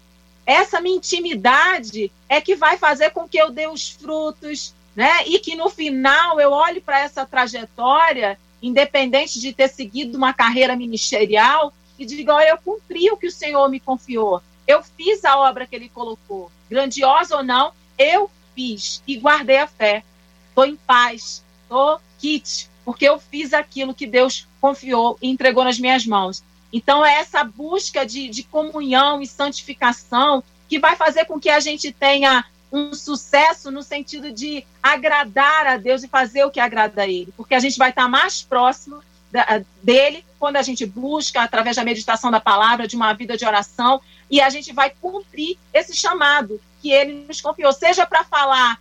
[0.47, 5.27] Essa minha intimidade é que vai fazer com que eu dê os frutos, né?
[5.27, 10.77] E que no final eu olhe para essa trajetória independente de ter seguido uma carreira
[10.77, 15.39] ministerial, e diga: olha, eu cumpri o que o Senhor me confiou, eu fiz a
[15.39, 20.05] obra que Ele colocou, grandiosa ou não, eu fiz e guardei a fé.
[20.49, 25.79] Estou em paz, tô kit, porque eu fiz aquilo que Deus confiou e entregou nas
[25.79, 26.43] minhas mãos.
[26.73, 31.61] Então, é essa busca de, de comunhão e santificação que vai fazer com que a
[31.61, 37.03] gente tenha um sucesso no sentido de agradar a Deus e fazer o que agrada
[37.03, 41.43] a Ele, porque a gente vai estar mais próximo da, dele quando a gente busca,
[41.43, 44.01] através da meditação da palavra, de uma vida de oração,
[44.33, 48.81] e a gente vai cumprir esse chamado que Ele nos confiou, seja para falar,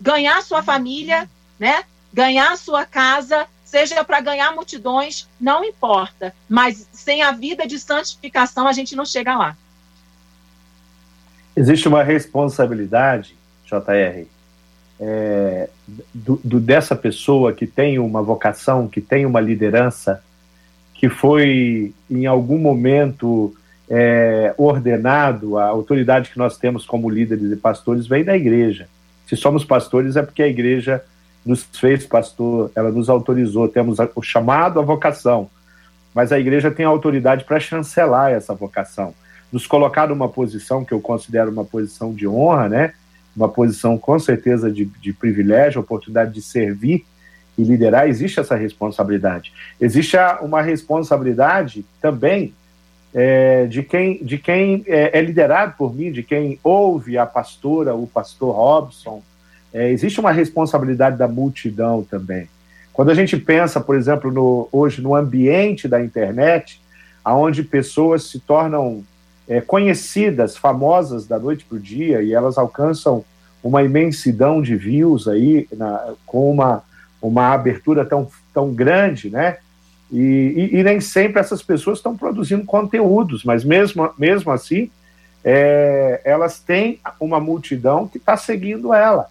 [0.00, 1.28] ganhar sua família,
[1.58, 1.84] né?
[2.14, 8.66] ganhar sua casa, seja para ganhar multidões, não importa, mas sem a vida de santificação
[8.66, 9.54] a gente não chega lá.
[11.54, 13.36] Existe uma responsabilidade,
[13.66, 14.26] JR,
[14.98, 15.68] é,
[16.14, 20.24] do, do, dessa pessoa que tem uma vocação, que tem uma liderança,
[20.94, 23.54] que foi em algum momento
[23.88, 28.88] é, ordenado, a autoridade que nós temos como líderes e pastores vem da igreja.
[29.26, 31.02] Se somos pastores é porque a igreja
[31.44, 35.48] nos fez pastor, ela nos autorizou, temos o chamado, a vocação,
[36.14, 39.14] mas a igreja tem a autoridade para chancelar essa vocação
[39.50, 42.92] nos colocar numa posição que eu considero uma posição de honra, né?
[43.34, 47.04] Uma posição com certeza de, de privilégio, oportunidade de servir
[47.56, 49.52] e liderar, existe essa responsabilidade.
[49.80, 52.52] Existe uma responsabilidade também
[53.18, 57.94] é, de quem, de quem é, é, liderado por mim, de quem ouve a pastora,
[57.94, 59.22] o pastor Robson.
[59.72, 62.46] É, existe uma responsabilidade da multidão também.
[62.92, 66.78] Quando a gente pensa, por exemplo, no, hoje no ambiente da internet,
[67.24, 69.02] aonde pessoas se tornam
[69.48, 73.24] é, conhecidas, famosas da noite para o dia, e elas alcançam
[73.62, 76.82] uma imensidão de views aí, na, com uma,
[77.20, 79.56] uma abertura tão, tão grande, né?
[80.12, 84.90] E, e, e nem sempre essas pessoas estão produzindo conteúdos, mas mesmo, mesmo assim,
[85.44, 89.28] é, elas têm uma multidão que está seguindo ela.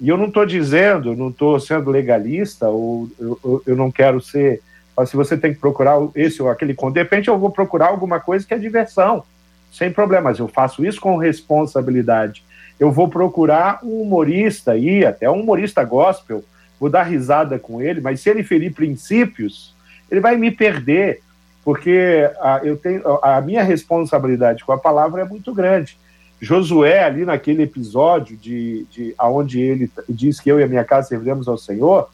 [0.00, 4.62] E eu não estou dizendo, não estou sendo legalista, ou eu, eu não quero ser.
[5.06, 8.20] Se você tem que procurar esse ou aquele conteúdo, de repente eu vou procurar alguma
[8.20, 9.24] coisa que é diversão
[9.72, 10.38] sem problemas.
[10.38, 12.42] Eu faço isso com responsabilidade.
[12.78, 16.44] Eu vou procurar um humorista aí, até um humorista gospel,
[16.78, 19.74] vou dar risada com ele, mas se ele ferir princípios,
[20.10, 21.20] ele vai me perder,
[21.64, 25.98] porque a, eu tenho, a minha responsabilidade com a palavra é muito grande.
[26.40, 31.08] Josué, ali naquele episódio de, de onde ele diz que eu e a minha casa
[31.08, 32.08] serviremos ao Senhor,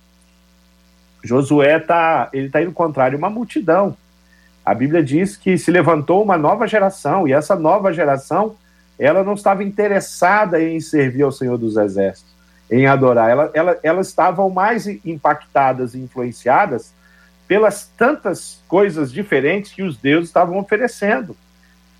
[1.22, 3.96] Josué está ele tá indo contrário uma multidão.
[4.64, 8.56] A Bíblia diz que se levantou uma nova geração, e essa nova geração,
[8.98, 12.32] ela não estava interessada em servir ao Senhor dos Exércitos,
[12.70, 13.30] em adorar.
[13.30, 16.94] Ela, ela, elas estavam mais impactadas e influenciadas
[17.46, 21.36] pelas tantas coisas diferentes que os deuses estavam oferecendo.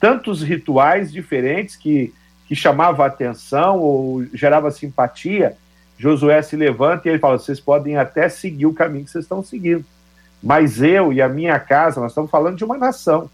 [0.00, 2.12] Tantos rituais diferentes que,
[2.46, 5.56] que chamavam a atenção ou gerava simpatia.
[5.98, 9.42] Josué se levanta e ele fala: vocês podem até seguir o caminho que vocês estão
[9.42, 9.84] seguindo
[10.44, 13.30] mas eu e a minha casa, nós estamos falando de uma nação.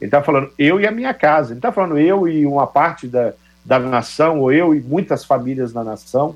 [0.00, 1.52] Ele está falando eu e a minha casa.
[1.52, 3.32] Ele está falando eu e uma parte da,
[3.64, 6.34] da nação, ou eu e muitas famílias da nação,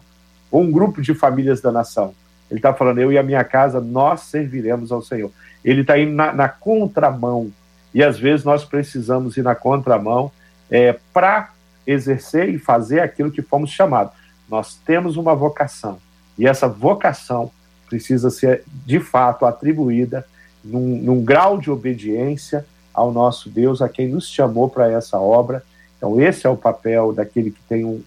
[0.49, 2.15] ou um grupo de famílias da nação.
[2.51, 5.31] Ele está falando eu e a minha casa, nós serviremos ao Senhor.
[5.65, 7.51] Ele está indo na, na, contramão.
[7.93, 10.31] E às vezes nós precisamos ir na contramão
[10.71, 11.51] é, para
[11.87, 14.13] exercer e fazer aquilo que fomos chamados.
[14.49, 15.99] Nós temos uma vocação.
[16.39, 17.51] E essa vocação
[17.89, 20.27] precisa ser de fato atribuída
[20.63, 25.63] num, num grau de obediência ao nosso Deus, a quem nos chamou para essa obra.
[25.97, 28.03] Então, esse é o papel daquele que tem um,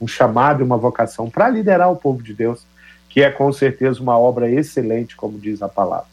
[0.00, 2.64] um chamado e uma vocação para liderar o povo de Deus,
[3.10, 6.06] que é com certeza uma obra excelente, como diz a palavra.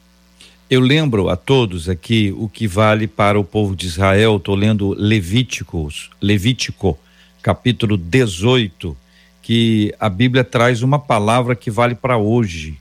[0.70, 4.36] Eu lembro a todos aqui o que vale para o povo de Israel.
[4.36, 7.00] Estou lendo Levíticos, Levítico,
[7.42, 8.98] capítulo 18,
[9.42, 12.78] que a Bíblia traz uma palavra que vale para hoje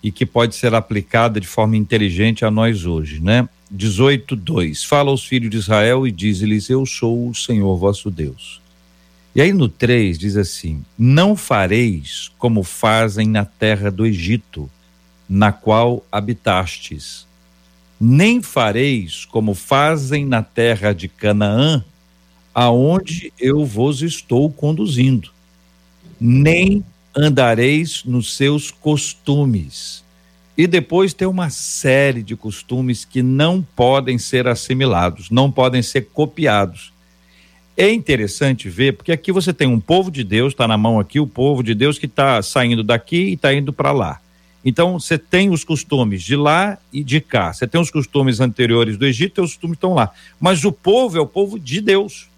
[0.00, 3.48] e que pode ser aplicada de forma inteligente a nós hoje, né?
[3.74, 4.84] 18:2.
[4.84, 8.60] Fala aos filhos de Israel e diz-lhes: Eu sou o Senhor vosso Deus.
[9.36, 14.70] E aí no 3 diz assim: Não fareis como fazem na terra do Egito,
[15.28, 17.26] na qual habitastes,
[18.00, 21.84] nem fareis como fazem na terra de Canaã,
[22.54, 25.30] aonde eu vos estou conduzindo,
[26.18, 26.82] nem
[27.14, 30.02] andareis nos seus costumes.
[30.56, 36.08] E depois tem uma série de costumes que não podem ser assimilados, não podem ser
[36.14, 36.95] copiados.
[37.76, 41.20] É interessante ver, porque aqui você tem um povo de Deus, está na mão aqui,
[41.20, 44.20] o povo de Deus que está saindo daqui e está indo para lá.
[44.64, 47.52] Então, você tem os costumes de lá e de cá.
[47.52, 50.10] Você tem os costumes anteriores do Egito e os costumes estão lá.
[50.40, 52.28] Mas o povo é o povo de Deus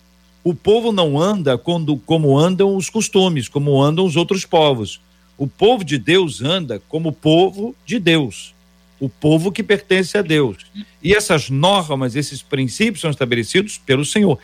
[0.49, 4.99] o povo não anda quando, como andam os costumes, como andam os outros povos.
[5.37, 8.55] O povo de Deus anda como povo de Deus,
[8.99, 10.65] o povo que pertence a Deus.
[11.03, 14.39] E essas normas, esses princípios são estabelecidos pelo Senhor.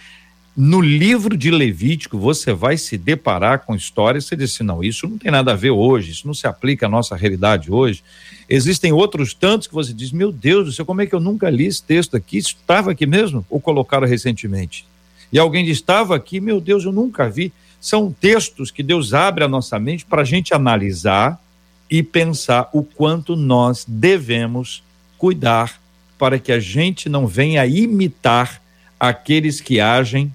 [0.56, 5.08] No livro de Levítico, você vai se deparar com histórias, você diz assim, não, isso
[5.08, 8.04] não tem nada a ver hoje, isso não se aplica à nossa realidade hoje.
[8.48, 11.50] Existem outros tantos que você diz, meu Deus do céu, como é que eu nunca
[11.50, 12.38] li esse texto aqui?
[12.38, 13.44] Estava aqui mesmo?
[13.50, 14.86] Ou colocaram recentemente?
[15.32, 17.52] E alguém diz, estava aqui, meu Deus, eu nunca vi.
[17.80, 21.42] São textos que Deus abre a nossa mente para a gente analisar
[21.90, 24.84] e pensar o quanto nós devemos
[25.18, 25.80] cuidar
[26.16, 28.62] para que a gente não venha imitar
[29.00, 30.32] aqueles que agem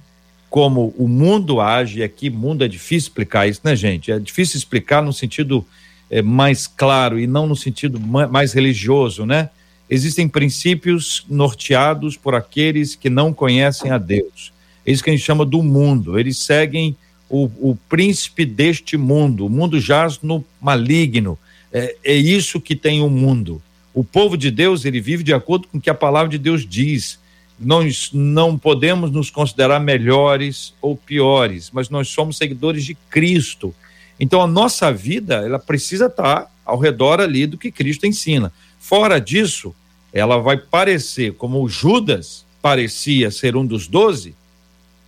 [0.50, 4.12] como o mundo age, e aqui mundo é difícil explicar isso, né, gente?
[4.12, 5.66] É difícil explicar no sentido
[6.10, 9.50] é, mais claro e não no sentido mais religioso, né?
[9.90, 14.52] Existem princípios norteados por aqueles que não conhecem a Deus.
[14.86, 16.20] É isso que a gente chama do mundo.
[16.20, 16.96] Eles seguem
[17.28, 19.46] o, o príncipe deste mundo.
[19.46, 21.38] O mundo jaz no maligno.
[21.72, 23.62] É, é isso que tem o mundo.
[23.94, 26.68] O povo de Deus, ele vive de acordo com o que a palavra de Deus
[26.68, 27.20] diz
[27.60, 33.76] nós não podemos nos considerar melhores ou piores, mas nós somos seguidores de Cristo.
[34.20, 38.52] Então a nossa vida, ela precisa estar ao redor ali do que Cristo ensina.
[38.80, 39.76] Fora disso,
[40.14, 44.36] ela vai parecer como Judas parecia ser um dos doze,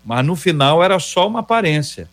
[0.04, 2.10] mas no final era só uma aparência.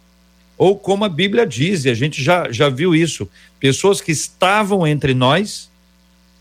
[0.56, 3.28] Ou como a Bíblia diz, e a gente já, já viu isso,
[3.60, 5.70] pessoas que estavam entre nós,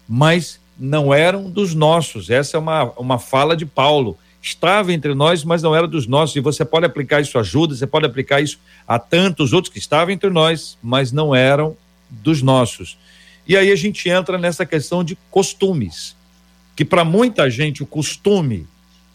[0.07, 2.29] mas não eram dos nossos.
[2.29, 4.17] Essa é uma, uma fala de Paulo.
[4.41, 6.35] Estava entre nós, mas não era dos nossos.
[6.35, 9.79] E você pode aplicar isso a Judas, você pode aplicar isso a tantos outros que
[9.79, 11.75] estavam entre nós, mas não eram
[12.09, 12.97] dos nossos.
[13.47, 16.15] E aí a gente entra nessa questão de costumes,
[16.75, 18.67] que para muita gente o costume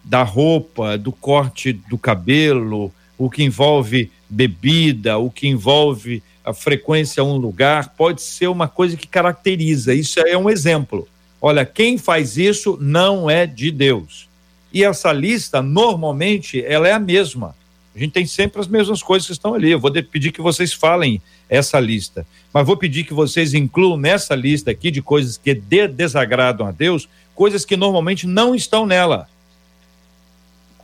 [0.03, 7.21] da roupa, do corte do cabelo, o que envolve bebida, o que envolve a frequência
[7.21, 9.95] a um lugar, pode ser uma coisa que caracteriza.
[9.95, 11.07] Isso é um exemplo.
[11.45, 14.29] Olha, quem faz isso não é de Deus.
[14.73, 17.57] E essa lista, normalmente, ela é a mesma.
[17.95, 19.73] A gente tem sempre as mesmas coisas que estão ali.
[19.73, 22.25] Eu vou pedir que vocês falem essa lista.
[22.55, 26.71] Mas vou pedir que vocês incluam nessa lista aqui de coisas que de desagradam a
[26.71, 29.29] Deus, coisas que normalmente não estão nela.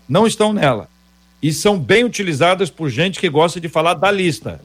[0.08, 0.88] Não estão nela.
[1.40, 4.60] E são bem utilizadas por gente que gosta de falar da lista.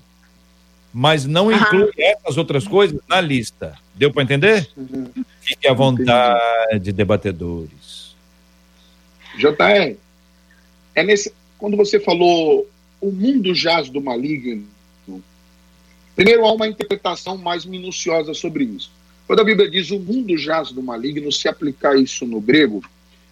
[0.92, 3.76] Mas não inclui essas outras coisas na lista.
[3.94, 4.68] Deu para entender?
[4.76, 5.24] Uhum.
[5.44, 8.16] Fique à vontade, debatedores.
[9.36, 9.98] JR,
[10.96, 12.66] é nesse, quando você falou
[13.02, 14.66] o mundo jaz do maligno,
[16.16, 18.90] primeiro há uma interpretação mais minuciosa sobre isso.
[19.28, 22.82] Quando a Bíblia diz o mundo jaz do maligno, se aplicar isso no grego,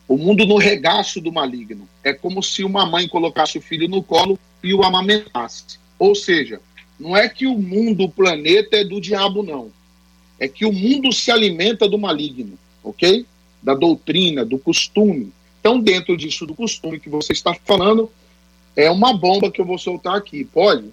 [0.06, 1.88] o mundo no regaço do maligno.
[2.04, 5.80] É como se uma mãe colocasse o filho no colo e o amamentasse.
[5.98, 6.60] Ou seja,
[7.00, 9.72] não é que o mundo, o planeta é do diabo, não
[10.42, 13.28] é que o mundo se alimenta do maligno, ok?
[13.62, 15.32] Da doutrina, do costume.
[15.60, 18.12] Então, dentro disso do costume que você está falando,
[18.76, 20.44] é uma bomba que eu vou soltar aqui.
[20.44, 20.92] Pode?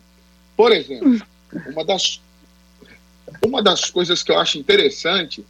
[0.54, 1.18] Por exemplo,
[1.66, 2.20] uma das,
[3.42, 5.42] uma das coisas que eu acho interessante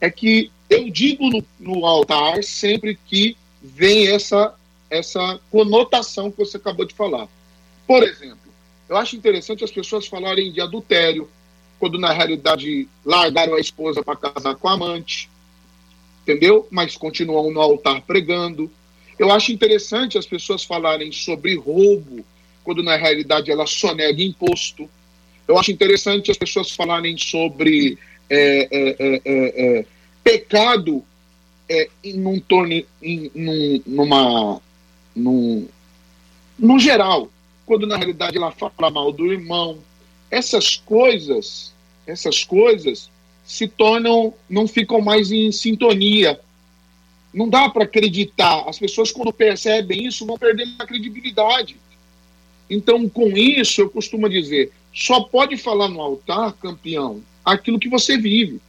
[0.00, 4.52] é que eu digo no, no altar sempre que vem essa,
[4.90, 7.28] essa conotação que você acabou de falar.
[7.86, 8.52] Por exemplo,
[8.88, 11.30] eu acho interessante as pessoas falarem de adultério,
[11.84, 15.28] quando na realidade largaram a esposa para casar com a amante,
[16.22, 16.66] entendeu?
[16.70, 18.70] Mas continuam no altar pregando.
[19.18, 22.24] Eu acho interessante as pessoas falarem sobre roubo,
[22.62, 24.88] quando na realidade ela só nega imposto.
[25.46, 27.98] Eu acho interessante as pessoas falarem sobre
[28.30, 29.86] é, é, é, é, é
[30.22, 31.04] pecado
[31.68, 34.62] é, em um torno, em, num, numa,
[35.14, 35.68] num,
[36.58, 37.28] no geral,
[37.66, 39.76] quando na realidade ela fala mal do irmão.
[40.30, 41.73] Essas coisas
[42.06, 43.10] essas coisas
[43.44, 46.40] se tornam, não ficam mais em sintonia.
[47.32, 48.64] Não dá para acreditar.
[48.68, 51.76] As pessoas, quando percebem isso, vão perdendo a credibilidade.
[52.70, 58.16] Então, com isso, eu costumo dizer: só pode falar no altar, campeão, aquilo que você
[58.16, 58.60] vive.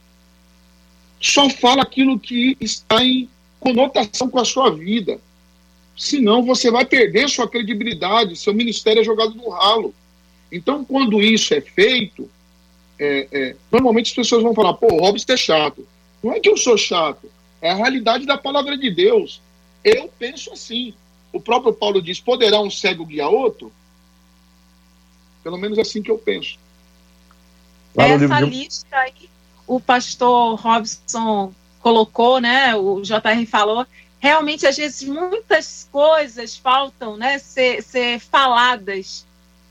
[1.20, 3.28] Só fala aquilo que está em
[3.58, 5.18] conotação com a sua vida.
[5.96, 9.94] Senão, você vai perder sua credibilidade, seu ministério é jogado no ralo.
[10.52, 12.28] Então, quando isso é feito,
[12.98, 15.86] é, é, normalmente as pessoas vão falar, pô, o Robson é chato.
[16.22, 17.30] Não é que eu sou chato,
[17.60, 19.40] é a realidade da palavra de Deus.
[19.84, 20.94] Eu penso assim.
[21.32, 23.72] O próprio Paulo diz: poderá um cego guiar outro?
[25.42, 26.58] Pelo menos assim que eu penso.
[27.96, 29.30] Essa lista aí,
[29.66, 32.74] o pastor Robson colocou, né?
[32.74, 33.86] O JR falou.
[34.18, 39.26] Realmente, às vezes, muitas coisas faltam né, ser, ser faladas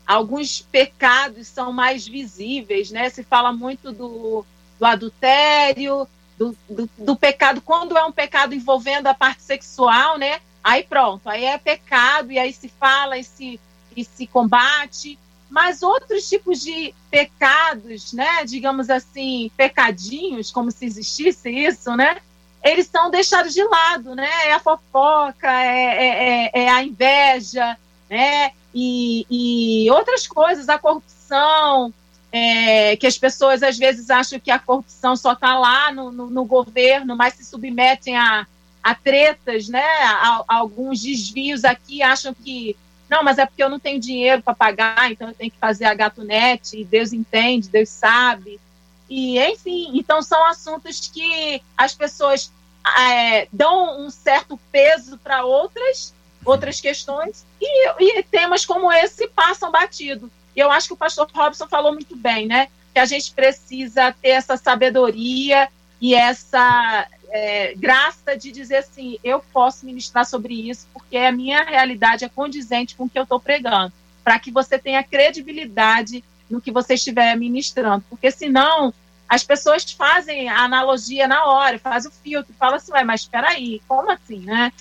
[0.06, 3.10] alguns pecados são mais visíveis, né?
[3.10, 4.46] Se fala muito do,
[4.78, 6.06] do adultério,
[6.38, 10.40] do, do, do, pecado, quando é um pecado envolvendo a parte sexual, né?
[10.62, 13.58] Aí pronto, aí é pecado, e aí se fala e se,
[13.96, 15.18] e se combate.
[15.48, 18.44] Mas outros tipos de pecados, né?
[18.44, 22.18] Digamos assim, pecadinhos, como se existisse isso, né?
[22.62, 24.28] Eles são deixados de lado, né?
[24.46, 27.78] É a fofoca, é, é, é, é a inveja,
[28.08, 28.52] né?
[28.74, 31.92] E, e outras coisas, a corrupção,
[32.30, 36.28] é, que as pessoas às vezes acham que a corrupção só está lá no, no,
[36.28, 38.46] no, governo, mas se submetem a,
[38.82, 42.76] a tretas, né, a, a, alguns desvios aqui, acham que
[43.08, 45.84] não, mas é porque eu não tenho dinheiro para pagar, então eu tenho que fazer
[45.84, 48.60] a gatunete, e Deus entende, Deus sabe.
[49.08, 52.50] E, enfim, então são assuntos que as pessoas
[52.98, 56.12] é, dão um certo peso para outras,
[56.46, 60.30] outras questões, e, e temas como esse passam batido.
[60.54, 62.68] E eu acho que o pastor Robson falou muito bem, né?
[62.94, 65.68] Que a gente precisa ter essa sabedoria
[66.00, 71.62] e essa é, graça de dizer assim: eu posso ministrar sobre isso, porque a minha
[71.62, 73.92] realidade é condizente com o que eu estou pregando,
[74.24, 78.94] para que você tenha credibilidade no que você estiver ministrando, porque senão
[79.28, 83.82] as pessoas fazem a analogia na hora, fazem o filtro, falam assim, mas espera aí,
[83.88, 84.72] como assim, né?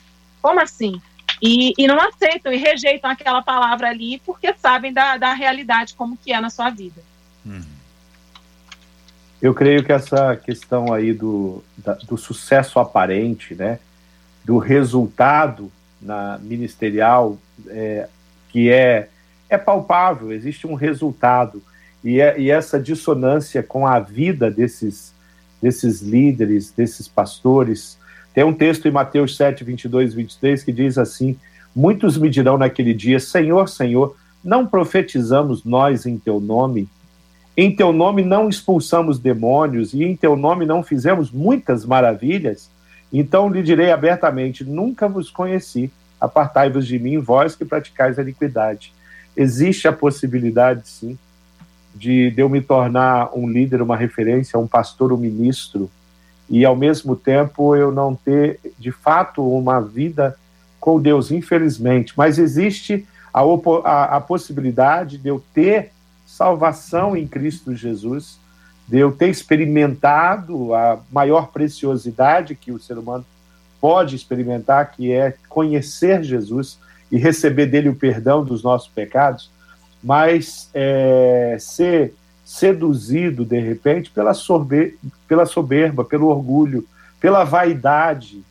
[0.41, 1.01] Como assim?
[1.45, 6.17] E, e, não aceitam e rejeitam aquela palavra ali porque sabem da, da realidade como
[6.17, 7.01] que é na sua vida.
[7.45, 7.63] Uhum.
[9.41, 13.79] Eu creio que essa questão aí do, da, do sucesso aparente, né,
[14.43, 15.71] do resultado
[16.01, 17.37] na ministerial,
[17.67, 18.07] é,
[18.49, 19.09] que é,
[19.49, 21.61] é palpável, existe um resultado,
[22.03, 25.13] e, é, e essa dissonância com a vida desses,
[25.61, 27.97] desses líderes, desses pastores,
[28.35, 31.37] tem um texto em Mateus 7, 22 e 23 que diz assim:
[31.73, 36.89] Muitos me dirão naquele dia: Senhor, Senhor, não profetizamos nós em teu nome?
[37.55, 42.69] Em teu nome não expulsamos demônios e em teu nome não fizemos muitas maravilhas?
[43.11, 45.89] Então lhe direi abertamente: Nunca vos conheci.
[46.19, 48.93] Apartai-vos de mim, vós que praticais a iniquidade.
[49.37, 51.17] Existe a possibilidade, sim,
[51.93, 55.89] de, de eu me tornar um líder, uma referência, um pastor, um ministro,
[56.49, 60.37] e ao mesmo tempo eu não ter de fato uma vida
[60.79, 62.13] com Deus, infelizmente.
[62.15, 63.41] Mas existe a,
[63.83, 65.91] a, a possibilidade de eu ter
[66.25, 68.39] salvação em Cristo Jesus,
[68.87, 73.25] de eu ter experimentado a maior preciosidade que o ser humano
[73.81, 76.77] pode experimentar, que é conhecer Jesus
[77.11, 79.49] e receber dele o perdão dos nossos pecados,
[80.03, 82.13] mas é, ser
[82.45, 84.31] seduzido, de repente, pela,
[85.27, 86.87] pela soberba, pelo orgulho,
[87.19, 88.43] pela vaidade.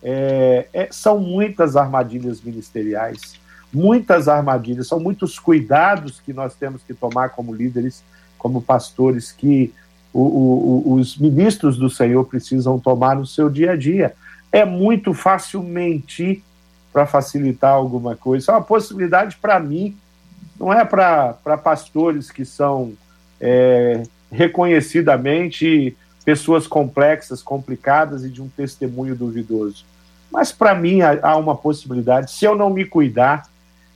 [0.00, 3.34] É, é, são muitas armadilhas ministeriais,
[3.72, 8.02] muitas armadilhas, são muitos cuidados que nós temos que tomar como líderes,
[8.38, 9.74] como pastores, que
[10.12, 14.14] o, o, os ministros do Senhor precisam tomar no seu dia a dia.
[14.52, 16.42] É muito fácil mentir
[16.92, 18.52] para facilitar alguma coisa.
[18.52, 19.96] É uma possibilidade para mim,
[20.58, 22.94] não é para pastores que são
[23.40, 29.84] é, reconhecidamente pessoas complexas, complicadas e de um testemunho duvidoso.
[30.30, 33.48] Mas para mim há uma possibilidade, se eu não me cuidar,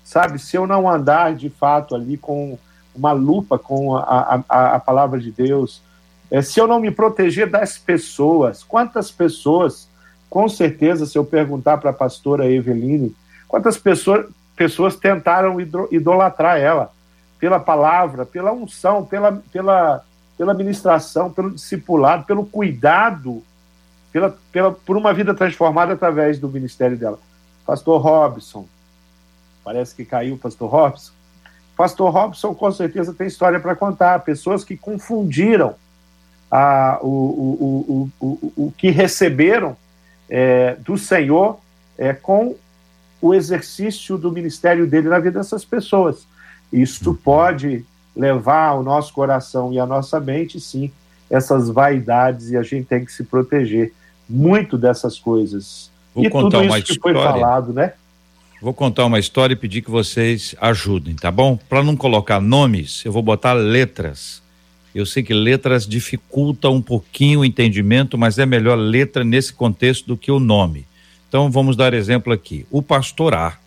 [0.02, 2.58] sabe, se eu não andar de fato ali com
[2.94, 5.82] uma lupa com a, a, a palavra de Deus,
[6.30, 9.88] é, se eu não me proteger das pessoas, quantas pessoas,
[10.28, 13.14] com certeza, se eu perguntar para a pastora Eveline,
[13.46, 14.26] quantas pessoas,
[14.56, 15.58] pessoas tentaram
[15.90, 16.92] idolatrar ela?
[17.44, 20.02] Pela palavra, pela unção, pela, pela,
[20.34, 23.42] pela ministração, pelo discipulado, pelo cuidado,
[24.10, 27.18] pela, pela, por uma vida transformada através do ministério dela.
[27.66, 28.66] Pastor Robson,
[29.62, 31.12] parece que caiu o pastor Robson.
[31.76, 34.20] Pastor Robson com certeza tem história para contar.
[34.20, 35.74] Pessoas que confundiram
[36.50, 39.76] a, o, o, o, o, o que receberam
[40.30, 41.60] é, do Senhor
[41.98, 42.56] é, com
[43.20, 46.26] o exercício do ministério dele na vida dessas pessoas.
[46.72, 47.84] Isso pode
[48.16, 50.90] levar ao nosso coração e à nossa mente, sim,
[51.28, 53.92] essas vaidades e a gente tem que se proteger
[54.28, 55.90] muito dessas coisas.
[56.14, 57.14] Vou e contar tudo uma isso história.
[57.14, 57.92] que foi falado, né?
[58.62, 61.56] Vou contar uma história e pedir que vocês ajudem, tá bom?
[61.68, 64.42] Para não colocar nomes, eu vou botar letras.
[64.94, 70.06] Eu sei que letras dificultam um pouquinho o entendimento, mas é melhor letra nesse contexto
[70.06, 70.86] do que o nome.
[71.28, 72.64] Então vamos dar exemplo aqui.
[72.70, 73.60] O pastorar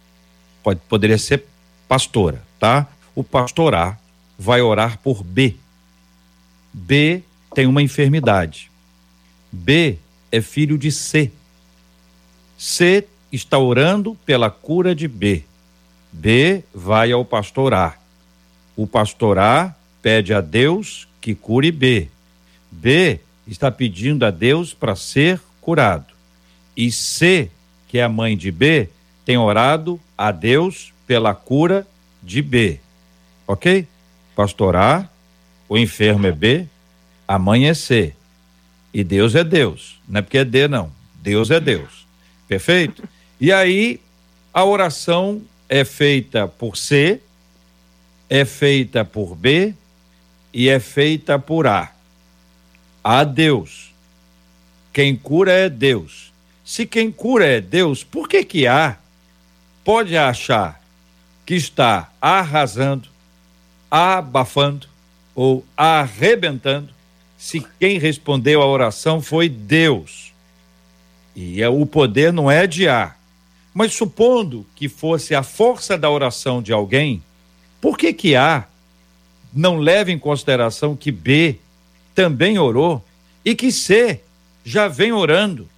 [0.64, 1.44] pode poderia ser
[1.88, 2.88] pastora, tá?
[3.18, 3.98] o pastor A
[4.38, 5.56] vai orar por B.
[6.72, 7.24] B
[7.56, 8.70] tem uma enfermidade.
[9.52, 9.98] B
[10.32, 11.32] é filho de C.
[12.56, 15.44] C está orando pela cura de B.
[16.12, 17.98] B vai ao pastor A.
[18.76, 22.10] O pastor A pede a Deus que cure B.
[22.70, 26.14] B está pedindo a Deus para ser curado.
[26.76, 27.50] E C,
[27.88, 28.90] que é a mãe de B,
[29.26, 31.88] tem orado a Deus pela cura
[32.22, 32.80] de B.
[33.46, 33.88] Ok?
[34.36, 35.10] Pastor A,
[35.68, 36.68] o enfermo é B,
[37.28, 38.14] a mãe é C.
[38.94, 40.00] E Deus é Deus.
[40.08, 40.92] Não é porque é D, não.
[41.16, 42.08] Deus é Deus.
[42.48, 43.04] Perfeito?
[43.40, 44.00] E aí,
[44.54, 47.22] a oração é feita por C,
[48.30, 49.74] é feita por B
[50.54, 51.92] e é feita por A.
[53.04, 53.94] A Deus.
[54.92, 56.34] Quem cura é Deus.
[56.66, 58.98] Se quem cura é Deus, por que que A
[59.84, 60.77] pode achar
[61.48, 63.08] que está arrasando,
[63.90, 64.86] abafando
[65.34, 66.90] ou arrebentando
[67.38, 70.34] se quem respondeu a oração foi Deus?
[71.34, 73.16] E é, o poder não é de A.
[73.74, 77.24] Mas supondo que fosse a força da oração de alguém,
[77.80, 78.68] por que que A
[79.54, 81.60] não leva em consideração que B
[82.14, 83.02] também orou
[83.46, 84.20] e que C
[84.66, 85.70] já vem orando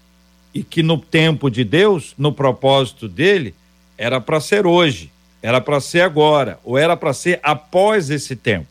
[0.51, 3.53] e que no tempo de Deus, no propósito dele,
[3.95, 5.11] era para ser hoje,
[5.41, 8.67] era para ser agora, ou era para ser após esse tempo.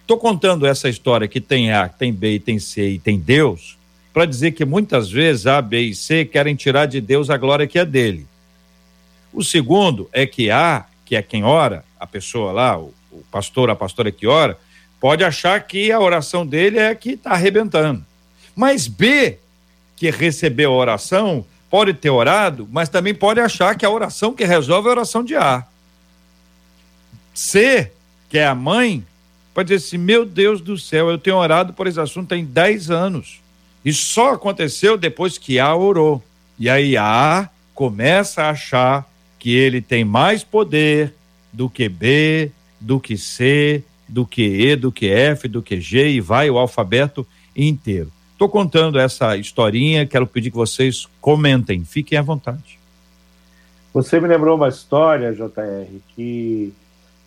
[0.00, 3.76] Estou contando essa história que tem A, tem B, tem C e tem Deus,
[4.12, 7.66] para dizer que muitas vezes A, B e C querem tirar de Deus a glória
[7.66, 8.26] que é dele.
[9.32, 13.70] O segundo é que A, que é quem ora, a pessoa lá, o, o pastor,
[13.70, 14.58] a pastora que ora,
[15.00, 18.04] pode achar que a oração dele é que está arrebentando.
[18.54, 19.38] Mas B,
[19.96, 24.44] que recebeu a oração, pode ter orado, mas também pode achar que a oração que
[24.44, 25.66] resolve é a oração de A.
[27.34, 27.90] C,
[28.30, 29.04] que é a mãe,
[29.52, 32.90] pode dizer assim: meu Deus do céu, eu tenho orado por esse assunto tem 10
[32.90, 33.40] anos.
[33.84, 36.22] E só aconteceu depois que A orou.
[36.58, 39.06] E aí A começa a achar
[39.38, 41.12] que ele tem mais poder
[41.52, 46.10] do que B, do que C, do que E, do que F, do que G
[46.10, 48.10] e vai o alfabeto inteiro.
[48.32, 52.78] Estou contando essa historinha, quero pedir que vocês comentem, fiquem à vontade.
[53.92, 56.72] Você me lembrou uma história, JR, que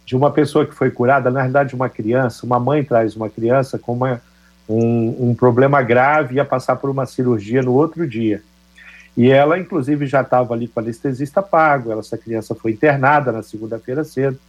[0.07, 3.77] de uma pessoa que foi curada, na verdade, uma criança, uma mãe traz uma criança
[3.77, 4.21] com uma,
[4.67, 8.41] um, um problema grave, ia passar por uma cirurgia no outro dia.
[9.17, 13.43] E ela, inclusive, já estava ali com anestesista pago, ela, essa criança foi internada na
[13.43, 14.39] segunda-feira cedo.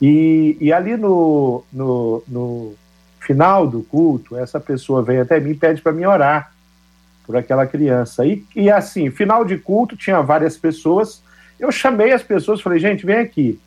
[0.00, 2.74] E, e ali no, no, no,
[3.18, 6.52] final do culto, essa pessoa vem até mim e pede para mim orar
[7.26, 8.24] por aquela criança.
[8.24, 11.20] E, e assim, final de culto, tinha várias pessoas.
[11.58, 13.58] Eu chamei as pessoas, falei, gente, vem aqui.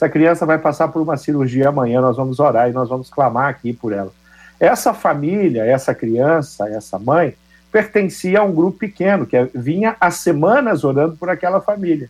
[0.00, 3.50] Essa criança vai passar por uma cirurgia amanhã, nós vamos orar e nós vamos clamar
[3.50, 4.10] aqui por ela.
[4.58, 7.34] Essa família, essa criança, essa mãe,
[7.70, 12.08] pertencia a um grupo pequeno, que vinha há semanas orando por aquela família.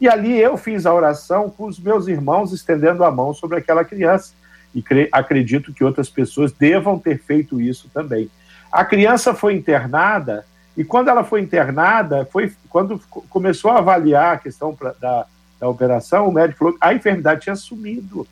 [0.00, 3.84] E ali eu fiz a oração com os meus irmãos estendendo a mão sobre aquela
[3.84, 4.32] criança.
[4.74, 8.30] E acredito que outras pessoas devam ter feito isso também.
[8.72, 12.98] A criança foi internada, e quando ela foi internada, foi quando
[13.28, 15.26] começou a avaliar a questão pra, da,
[15.60, 18.26] da operação, o médico falou que a enfermidade tinha sumido.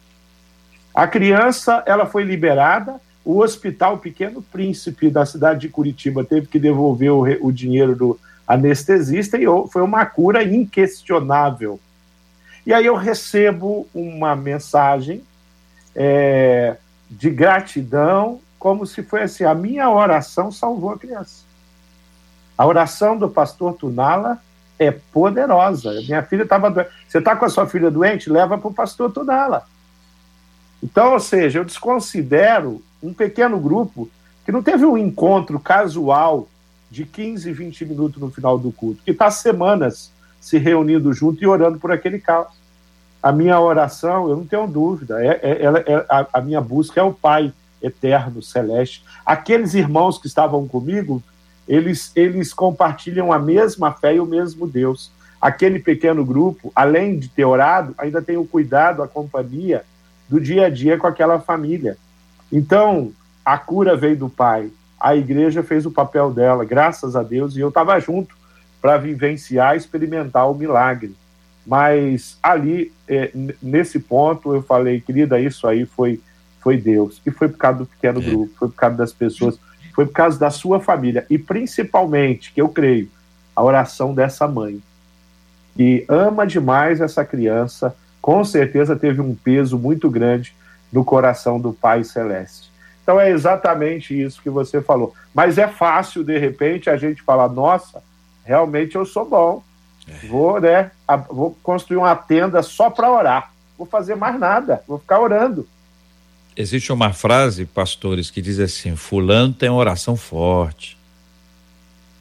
[0.95, 6.59] A criança ela foi liberada, o Hospital Pequeno Príncipe da cidade de Curitiba teve que
[6.59, 11.81] devolver o, o dinheiro do anestesista e foi uma cura inquestionável.
[12.65, 15.23] E aí eu recebo uma mensagem
[15.95, 16.77] é,
[17.11, 21.45] de gratidão, como se fosse assim, a minha oração salvou a criança.
[22.57, 24.41] A oração do pastor Tunala
[24.79, 25.93] é poderosa.
[26.03, 26.91] Minha filha estava doente.
[27.09, 28.31] Você está com a sua filha doente?
[28.31, 29.65] Leva para o pastor Tunala.
[30.83, 34.09] Então, ou seja, eu desconsidero um pequeno grupo
[34.45, 36.49] que não teve um encontro casual
[36.91, 41.47] de 15, 20 minutos no final do culto, que está semanas se reunindo junto e
[41.47, 42.49] orando por aquele caso.
[43.23, 47.03] A minha oração, eu não tenho dúvida, é, é, é a, a minha busca é
[47.03, 47.53] o Pai
[47.83, 49.03] eterno, celeste.
[49.25, 51.23] Aqueles irmãos que estavam comigo
[51.69, 55.11] eles, eles compartilham a mesma fé e o mesmo Deus.
[55.41, 59.85] Aquele pequeno grupo, além de ter orado, ainda tem o cuidado, a companhia
[60.29, 61.97] do dia a dia com aquela família.
[62.53, 63.13] Então,
[63.45, 67.61] a cura veio do Pai, a igreja fez o papel dela, graças a Deus, e
[67.61, 68.35] eu estava junto
[68.81, 71.15] para vivenciar, experimentar o milagre.
[71.67, 76.21] Mas ali, é, nesse ponto, eu falei, querida, isso aí foi,
[76.61, 77.21] foi Deus.
[77.27, 78.25] E foi por causa do pequeno é.
[78.25, 79.59] grupo, foi por causa das pessoas
[79.97, 83.09] foi por causa da sua família e principalmente, que eu creio,
[83.57, 84.83] a oração dessa mãe,
[85.75, 90.55] que ama demais essa criança, com certeza teve um peso muito grande
[90.93, 92.71] no coração do Pai Celeste.
[93.03, 95.15] Então é exatamente isso que você falou.
[95.33, 98.03] Mas é fácil, de repente, a gente falar: nossa,
[98.45, 99.63] realmente eu sou bom.
[100.07, 100.27] É.
[100.27, 100.91] Vou, né,
[101.31, 103.51] vou construir uma tenda só para orar.
[103.79, 105.67] Vou fazer mais nada, vou ficar orando.
[106.57, 110.97] Existe uma frase, pastores, que diz assim: Fulano tem uma oração forte.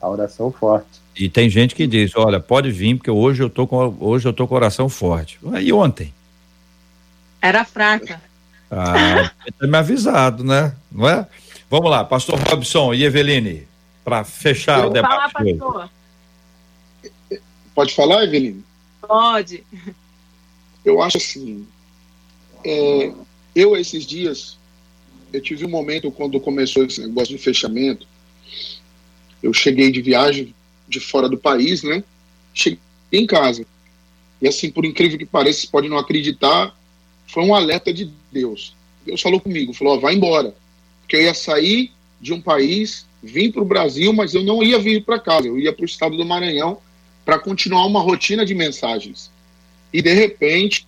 [0.01, 1.01] A oração forte.
[1.15, 4.33] E tem gente que diz: Olha, pode vir, porque hoje eu tô com, hoje eu
[4.33, 5.39] tô com oração forte.
[5.61, 6.13] E ontem?
[7.41, 8.21] Era fraca.
[8.69, 10.75] Ah, ter me avisado, né?
[10.91, 11.25] Não é?
[11.69, 13.67] Vamos lá, pastor Robson e Eveline,
[14.03, 15.31] para fechar eu o debate.
[15.31, 15.89] Falar, pastor.
[17.73, 18.63] Pode falar, Eveline?
[19.01, 19.63] Pode.
[20.83, 21.65] Eu acho assim,
[22.63, 23.11] é,
[23.55, 24.57] eu esses dias,
[25.31, 28.05] eu tive um momento quando começou esse negócio de fechamento,
[29.41, 30.53] eu cheguei de viagem
[30.87, 32.03] de fora do país, né?
[32.53, 32.79] Cheguei
[33.11, 33.65] em casa.
[34.41, 36.77] E assim, por incrível que pareça, você pode não acreditar,
[37.27, 38.75] foi um alerta de Deus.
[39.05, 40.55] Deus falou comigo, falou, ó, vai embora.
[41.01, 44.79] Porque eu ia sair de um país, vim para o Brasil, mas eu não ia
[44.79, 46.79] vir para casa, eu ia para o estado do Maranhão
[47.23, 49.31] para continuar uma rotina de mensagens.
[49.91, 50.85] E de repente,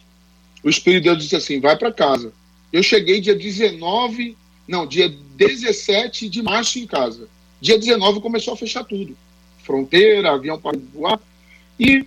[0.63, 2.33] o Espírito de Deus disse assim: vai para casa.
[2.71, 4.35] Eu cheguei dia 19,
[4.67, 7.29] não, dia 17 de março em casa.
[7.61, 9.15] Dia 19 começou a fechar tudo.
[9.63, 11.19] Fronteira, avião para voar.
[11.79, 12.05] E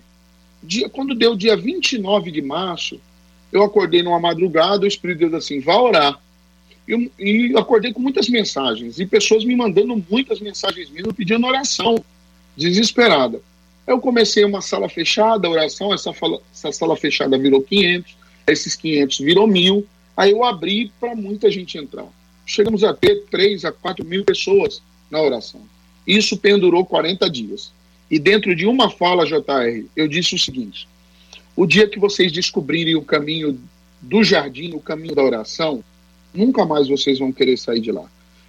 [0.63, 2.99] dia, quando deu dia 29 de março,
[3.51, 6.19] eu acordei numa madrugada, o Espírito de Deus assim, vá orar.
[6.87, 12.03] E, e acordei com muitas mensagens, e pessoas me mandando muitas mensagens minhas, pedindo oração,
[12.55, 13.41] desesperada.
[13.85, 18.15] Eu comecei uma sala fechada, oração, essa, fala, essa sala fechada virou 500,
[18.47, 19.85] esses 500 virou mil,
[20.21, 22.05] aí eu abri para muita gente entrar.
[22.45, 25.61] Chegamos a ter 3 a 4 mil pessoas na oração.
[26.05, 27.71] Isso pendurou 40 dias.
[28.09, 30.87] E dentro de uma fala, JR, eu disse o seguinte:
[31.55, 33.59] o dia que vocês descobrirem o caminho
[33.99, 35.83] do jardim, o caminho da oração,
[36.31, 38.05] nunca mais vocês vão querer sair de lá.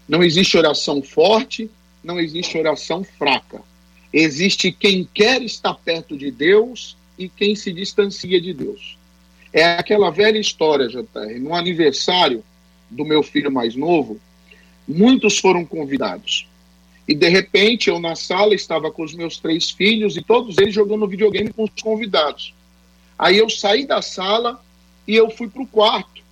[0.06, 1.70] Não existe oração forte,
[2.04, 3.62] não existe oração fraca.
[4.12, 8.98] Existe quem quer estar perto de Deus e quem se distancia de Deus.
[9.52, 11.38] É aquela velha história, JR.
[11.40, 12.42] No aniversário
[12.90, 14.20] do meu filho mais novo,
[14.86, 16.48] muitos foram convidados.
[17.06, 20.74] E de repente eu na sala estava com os meus três filhos e todos eles
[20.74, 22.54] jogando videogame com os convidados.
[23.18, 24.62] Aí eu saí da sala
[25.06, 26.22] e eu fui para o quarto,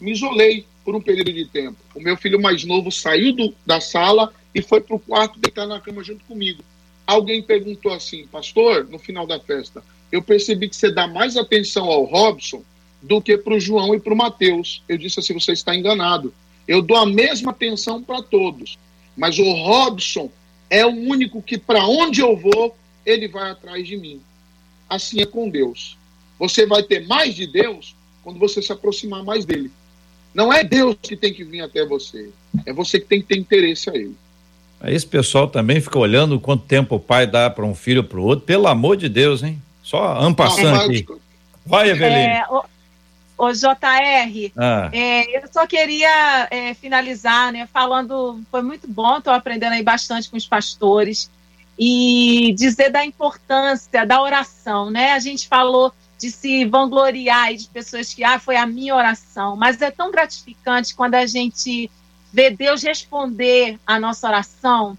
[0.00, 1.76] me isolei por um período de tempo.
[1.94, 5.66] O meu filho mais novo saiu do, da sala e foi para o quarto deitar
[5.66, 6.62] na cama junto comigo
[7.08, 11.86] alguém perguntou assim, pastor, no final da festa, eu percebi que você dá mais atenção
[11.86, 12.62] ao Robson
[13.02, 14.82] do que para o João e para o Mateus.
[14.88, 16.32] Eu disse assim, você está enganado.
[16.66, 18.78] Eu dou a mesma atenção para todos,
[19.16, 20.30] mas o Robson
[20.68, 24.20] é o único que para onde eu vou, ele vai atrás de mim.
[24.88, 25.96] Assim é com Deus.
[26.38, 29.70] Você vai ter mais de Deus quando você se aproximar mais dele.
[30.34, 32.30] Não é Deus que tem que vir até você,
[32.66, 34.14] é você que tem que ter interesse a ele.
[34.84, 38.24] Esse pessoal também fica olhando quanto tempo o pai dá para um filho para o
[38.24, 38.44] outro.
[38.44, 39.60] Pelo amor de Deus, hein?
[39.88, 41.06] Só ampassando aqui.
[41.64, 42.26] Vai, Eveline.
[42.26, 42.62] É, o,
[43.38, 44.90] o JR, ah.
[44.92, 50.28] é, eu só queria é, finalizar, né, falando, foi muito bom, estou aprendendo aí bastante
[50.28, 51.30] com os pastores,
[51.78, 55.12] e dizer da importância da oração, né?
[55.12, 59.80] A gente falou de se vangloriar de pessoas que, ah, foi a minha oração, mas
[59.80, 61.90] é tão gratificante quando a gente
[62.30, 64.98] ver Deus responder a nossa oração,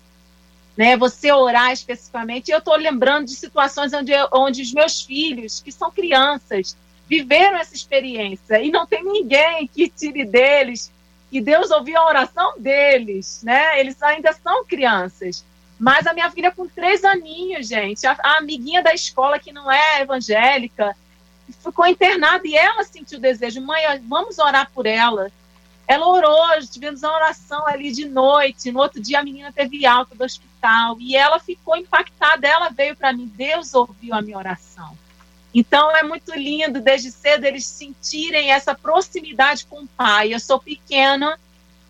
[0.80, 0.96] né?
[0.96, 2.50] Você orar especificamente.
[2.50, 6.74] Eu estou lembrando de situações onde, onde os meus filhos, que são crianças,
[7.06, 10.90] viveram essa experiência e não tem ninguém que tire deles
[11.30, 13.78] que Deus ouviu a oração deles, né?
[13.78, 15.44] Eles ainda são crianças.
[15.78, 19.70] Mas a minha filha com três aninhos, gente, a, a amiguinha da escola que não
[19.70, 20.96] é evangélica,
[21.62, 25.30] ficou internada e ela sentiu o desejo, mãe, vamos orar por ela.
[25.90, 28.72] Ela orou, tivemos uma oração ali de noite.
[28.72, 32.48] No outro dia a menina teve alta do hospital e ela ficou impactada.
[32.48, 34.96] Ela veio para mim, Deus ouviu a minha oração.
[35.52, 40.32] Então é muito lindo desde cedo eles sentirem essa proximidade com o Pai.
[40.32, 41.40] Eu sou pequena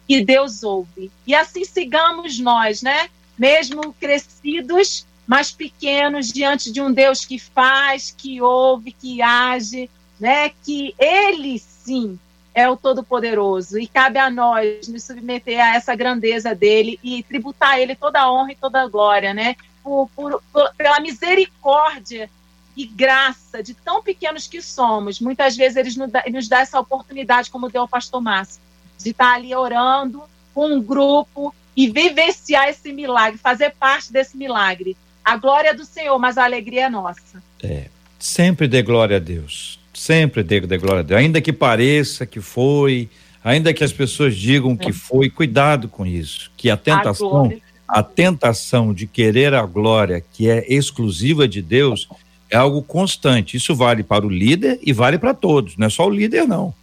[0.08, 1.12] e Deus ouve.
[1.28, 3.10] E assim sigamos nós, né?
[3.38, 10.54] Mesmo crescidos, mas pequenos diante de um Deus que faz, que ouve, que age, né?
[10.64, 12.18] Que Ele sim
[12.54, 17.72] é o Todo-Poderoso e cabe a nós nos submeter a essa grandeza dele e tributar
[17.72, 19.56] a ele toda a honra e toda a glória, né?
[19.84, 22.30] Por, por, por, pela misericórdia
[22.76, 25.20] e graça de tão pequenos que somos.
[25.20, 28.62] Muitas vezes ele nos dá, nos dá essa oportunidade, como deu o pastor Márcio,
[28.97, 30.24] de estar ali orando
[30.54, 34.97] com um grupo e vivenciar esse milagre, fazer parte desse milagre.
[35.24, 37.41] A glória é do Senhor, mas a alegria é nossa.
[37.64, 41.20] É, sempre dê glória a Deus Sempre dê, dê glória a Deus.
[41.20, 43.10] Ainda que pareça que foi,
[43.43, 46.50] ainda que as pessoas digam que foi, cuidado com isso.
[46.56, 47.52] Que a tentação,
[47.86, 52.08] a, a tentação de querer a glória que é exclusiva de Deus
[52.50, 53.58] é algo constante.
[53.58, 56.74] Isso vale para o líder e vale para todos, não é só o líder, não.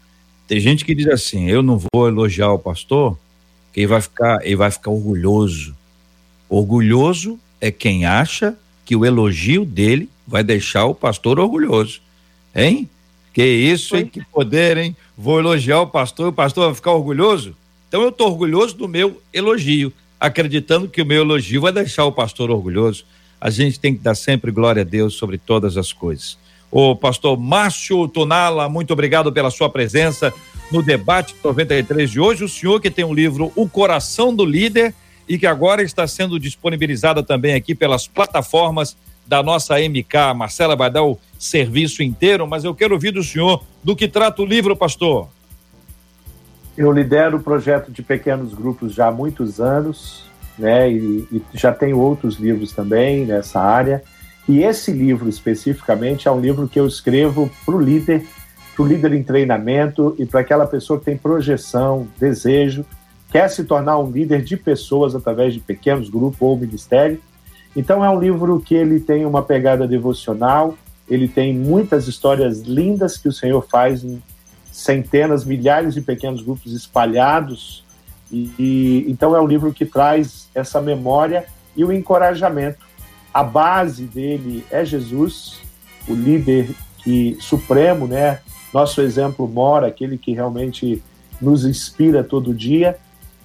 [0.46, 3.18] Tem gente que diz assim: eu não vou elogiar o pastor,
[3.72, 5.74] que ele vai ficar, ele vai ficar orgulhoso.
[6.50, 8.54] Orgulhoso é quem acha
[8.84, 12.02] que o elogio dele vai deixar o pastor orgulhoso.
[12.54, 12.90] Hein?
[13.36, 14.06] Que isso, hein?
[14.06, 14.96] Que poder, hein?
[15.14, 17.54] Vou elogiar o pastor, o pastor vai ficar orgulhoso?
[17.86, 22.12] Então eu estou orgulhoso do meu elogio, acreditando que o meu elogio vai deixar o
[22.12, 23.04] pastor orgulhoso.
[23.38, 26.38] A gente tem que dar sempre glória a Deus sobre todas as coisas.
[26.70, 30.32] O pastor Márcio Tonala, muito obrigado pela sua presença
[30.72, 32.42] no debate 93 de hoje.
[32.42, 34.94] O senhor que tem um livro O Coração do Líder
[35.28, 38.96] e que agora está sendo disponibilizada também aqui pelas plataformas
[39.26, 40.34] da nossa MK.
[40.34, 44.42] Marcela vai dar o serviço inteiro, mas eu quero ouvir do senhor do que trata
[44.42, 45.28] o livro, pastor.
[46.76, 50.24] Eu lidero o projeto de pequenos grupos já há muitos anos,
[50.58, 50.90] né?
[50.90, 54.02] E, e já tenho outros livros também nessa área.
[54.48, 58.24] E esse livro especificamente é um livro que eu escrevo para o líder,
[58.74, 62.84] para o líder em treinamento e para aquela pessoa que tem projeção, desejo,
[63.30, 67.20] quer se tornar um líder de pessoas através de pequenos grupos ou ministério.
[67.76, 70.74] Então é um livro que ele tem uma pegada devocional,
[71.08, 74.20] ele tem muitas histórias lindas que o Senhor faz em
[74.72, 77.84] centenas, milhares de pequenos grupos espalhados.
[78.32, 81.44] E, e, então é um livro que traz essa memória
[81.76, 82.84] e o encorajamento.
[83.32, 85.60] A base dele é Jesus,
[86.08, 86.74] o líder
[87.04, 88.40] que supremo, né?
[88.72, 91.02] Nosso exemplo mora, aquele que realmente
[91.40, 92.98] nos inspira todo dia.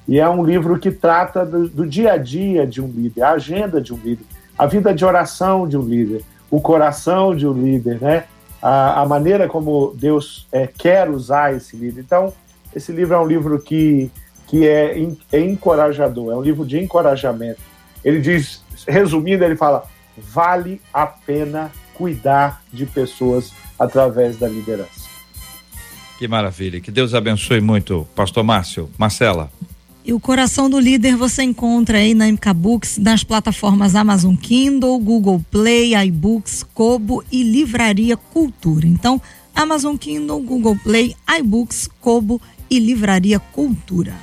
[0.08, 3.32] E é um livro que trata do, do dia a dia de um líder, a
[3.32, 4.26] agenda de um líder,
[4.58, 8.24] a vida de oração de um líder, o coração de um líder, né?
[8.62, 12.00] a, a maneira como Deus é, quer usar esse livro.
[12.00, 12.34] Então,
[12.76, 14.12] esse livro é um livro que,
[14.48, 14.96] que é,
[15.32, 17.60] é encorajador, é um livro de encorajamento.
[18.04, 19.84] Ele diz, resumindo, ele fala:
[20.18, 25.02] vale a pena cuidar de pessoas através da liderança.
[26.18, 26.80] Que maravilha.
[26.80, 28.90] Que Deus abençoe muito, Pastor Márcio.
[28.96, 29.50] Marcela.
[30.04, 34.98] E o Coração do Líder você encontra aí na MK Books, nas plataformas Amazon Kindle,
[35.00, 38.88] Google Play, iBooks, Kobo e Livraria Cultura.
[38.88, 39.22] Então,
[39.54, 44.16] Amazon Kindle, Google Play, iBooks, Kobo e Livraria Cultura.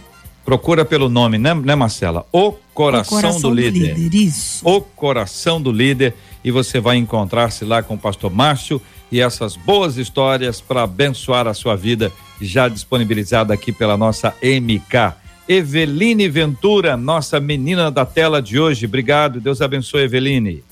[0.44, 2.26] Procura pelo nome, né, né Marcela?
[2.32, 3.96] O Coração, o coração do, do, líder.
[3.96, 4.18] líder.
[4.18, 4.66] Isso.
[4.66, 6.14] O Coração do Líder.
[6.42, 8.80] E você vai encontrar-se lá com o pastor Márcio
[9.12, 15.27] e essas boas histórias para abençoar a sua vida, já disponibilizada aqui pela nossa MK.
[15.49, 18.84] Eveline Ventura, nossa menina da tela de hoje.
[18.84, 20.62] Obrigado, Deus abençoe, Eveline.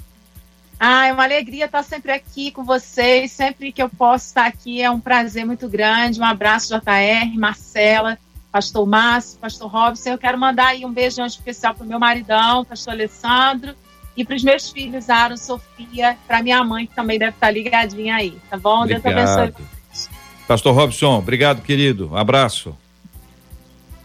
[0.79, 3.33] Ah, é uma alegria estar sempre aqui com vocês.
[3.33, 6.21] Sempre que eu posso estar aqui é um prazer muito grande.
[6.21, 8.19] Um abraço, JR, Marcela,
[8.53, 10.11] Pastor Márcio, Pastor Robson.
[10.11, 13.75] Eu quero mandar aí um beijão especial para o meu maridão, Pastor Alessandro,
[14.15, 18.17] e para os meus filhos, Aaron, Sofia, para minha mãe, que também deve estar ligadinha
[18.17, 18.83] aí, tá bom?
[18.83, 19.15] Obrigado.
[19.15, 19.67] Deus abençoe.
[20.47, 22.11] Pastor Robson, obrigado, querido.
[22.13, 22.77] Um abraço.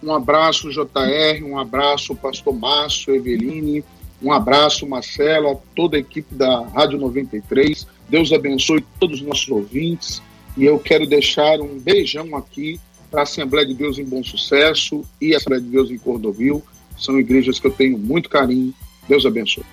[0.04, 3.84] Um abraço, JR, um abraço, Pastor Márcio, Eveline,
[4.22, 7.88] um abraço, Marcelo, a toda a equipe da Rádio 93.
[8.08, 10.22] Deus abençoe todos os nossos ouvintes.
[10.58, 12.80] E eu quero deixar um beijão aqui
[13.10, 16.64] para a Assembleia de Deus em Bom Sucesso e a Assembleia de Deus em Cordovil.
[16.98, 18.74] São igrejas que eu tenho muito carinho.
[19.08, 19.64] Deus abençoe.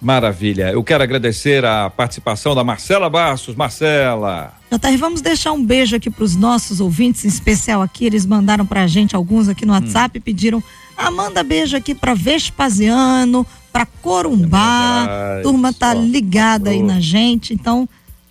[0.00, 0.70] Maravilha.
[0.70, 3.56] Eu quero agradecer a participação da Marcela Bastos.
[3.56, 4.54] Marcela.
[4.70, 8.04] JR, vamos deixar um beijo aqui para os nossos ouvintes, em especial aqui.
[8.04, 9.76] Eles mandaram para a gente alguns aqui no hum.
[9.76, 10.22] WhatsApp hum.
[10.22, 10.62] pediram.
[10.96, 15.06] Ah, manda beijo aqui para Vespasiano, para Corumbá.
[15.38, 17.52] É turma tá ligada aí na gente.
[17.52, 17.88] Então,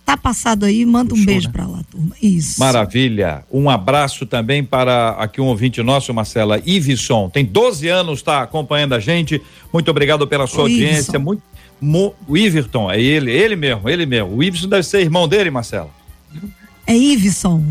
[0.08, 1.52] tá passado aí, manda um beijo né?
[1.52, 2.16] para lá, turma.
[2.22, 2.58] Isso.
[2.58, 3.44] Maravilha.
[3.52, 7.28] Um abraço também para aqui um ouvinte nosso, Marcela Ivisson.
[7.28, 9.42] Tem 12 anos, está acompanhando a gente.
[9.70, 11.18] Muito obrigado pela sua o audiência.
[11.18, 11.42] Muito
[11.78, 14.34] Mo, o Iverton, é ele, ele mesmo, ele mesmo.
[14.34, 15.90] O Iverson deve ser irmão dele, Marcela.
[16.86, 17.62] É Iverson,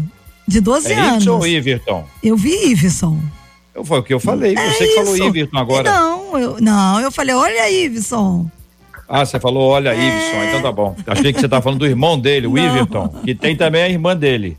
[0.48, 1.24] de 12 é anos.
[1.24, 2.08] Iverson ou Iverton?
[2.24, 3.20] Eu vi Iverson.
[3.74, 4.94] Eu, foi o que eu falei, é você isso.
[4.94, 5.92] que falou Iverton agora.
[5.92, 8.50] Não, eu, não, eu falei, olha Iverson.
[9.08, 9.96] Ah, você falou, olha, é...
[9.96, 10.96] Iverson, então tá bom.
[11.08, 12.66] Achei que você tá falando do irmão dele, o não.
[12.66, 14.58] Iverton, que tem também a irmã dele,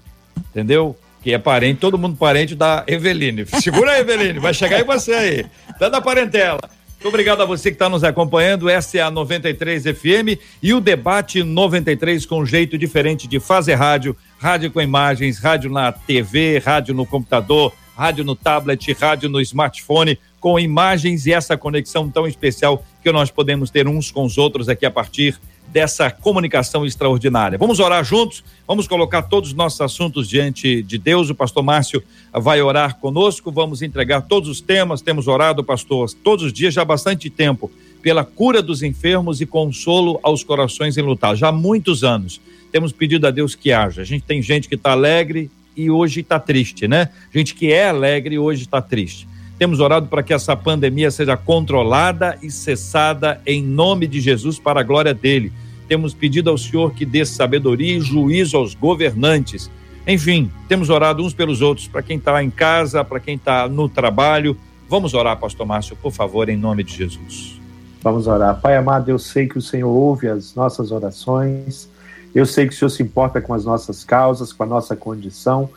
[0.50, 0.96] entendeu?
[1.22, 3.44] Que é parente, todo mundo parente da Eveline.
[3.60, 5.46] Segura aí, Eveline, vai chegar em você aí,
[5.78, 6.60] dando a parentela.
[6.98, 8.68] Muito obrigado a você que está nos acompanhando.
[8.68, 13.74] Essa é a 93 FM e o debate 93 com um jeito diferente de fazer
[13.74, 19.40] rádio, rádio com imagens, rádio na TV, rádio no computador, rádio no tablet, rádio no
[19.40, 24.36] smartphone, com imagens e essa conexão tão especial que nós podemos ter uns com os
[24.36, 27.56] outros aqui a partir dessa comunicação extraordinária.
[27.56, 31.30] Vamos orar juntos, vamos colocar todos os nossos assuntos diante de Deus.
[31.30, 35.00] O pastor Márcio vai orar conosco, vamos entregar todos os temas.
[35.00, 37.70] Temos orado, pastor, todos os dias já há bastante tempo,
[38.02, 41.38] pela cura dos enfermos e consolo aos corações enlutados.
[41.38, 44.02] Já há muitos anos temos pedido a Deus que haja.
[44.02, 47.08] A gente tem gente que está alegre e hoje está triste, né?
[47.32, 49.26] Gente que é alegre e hoje está triste.
[49.58, 54.80] Temos orado para que essa pandemia seja controlada e cessada em nome de Jesus para
[54.80, 55.52] a glória dele.
[55.88, 59.68] Temos pedido ao Senhor que dê sabedoria e juízo aos governantes.
[60.06, 63.88] Enfim, temos orado uns pelos outros, para quem está em casa, para quem está no
[63.88, 64.56] trabalho.
[64.88, 67.60] Vamos orar, Pastor Márcio, por favor, em nome de Jesus.
[68.00, 68.60] Vamos orar.
[68.60, 71.90] Pai amado, eu sei que o Senhor ouve as nossas orações,
[72.32, 75.68] eu sei que o Senhor se importa com as nossas causas, com a nossa condição,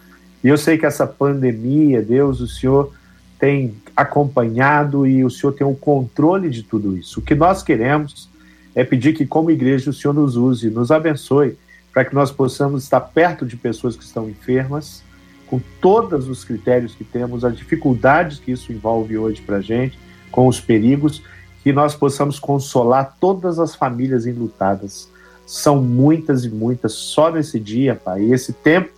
[0.43, 2.93] e eu sei que essa pandemia, Deus, o Senhor
[3.41, 7.19] tem acompanhado e o Senhor tem o controle de tudo isso.
[7.19, 8.29] O que nós queremos
[8.75, 11.57] é pedir que, como igreja, o Senhor nos use, nos abençoe,
[11.91, 15.01] para que nós possamos estar perto de pessoas que estão enfermas,
[15.47, 19.97] com todos os critérios que temos, as dificuldades que isso envolve hoje para a gente,
[20.31, 21.23] com os perigos,
[21.63, 25.09] que nós possamos consolar todas as famílias enlutadas.
[25.47, 28.23] São muitas e muitas, só nesse dia, Pai.
[28.23, 28.91] Esse tempo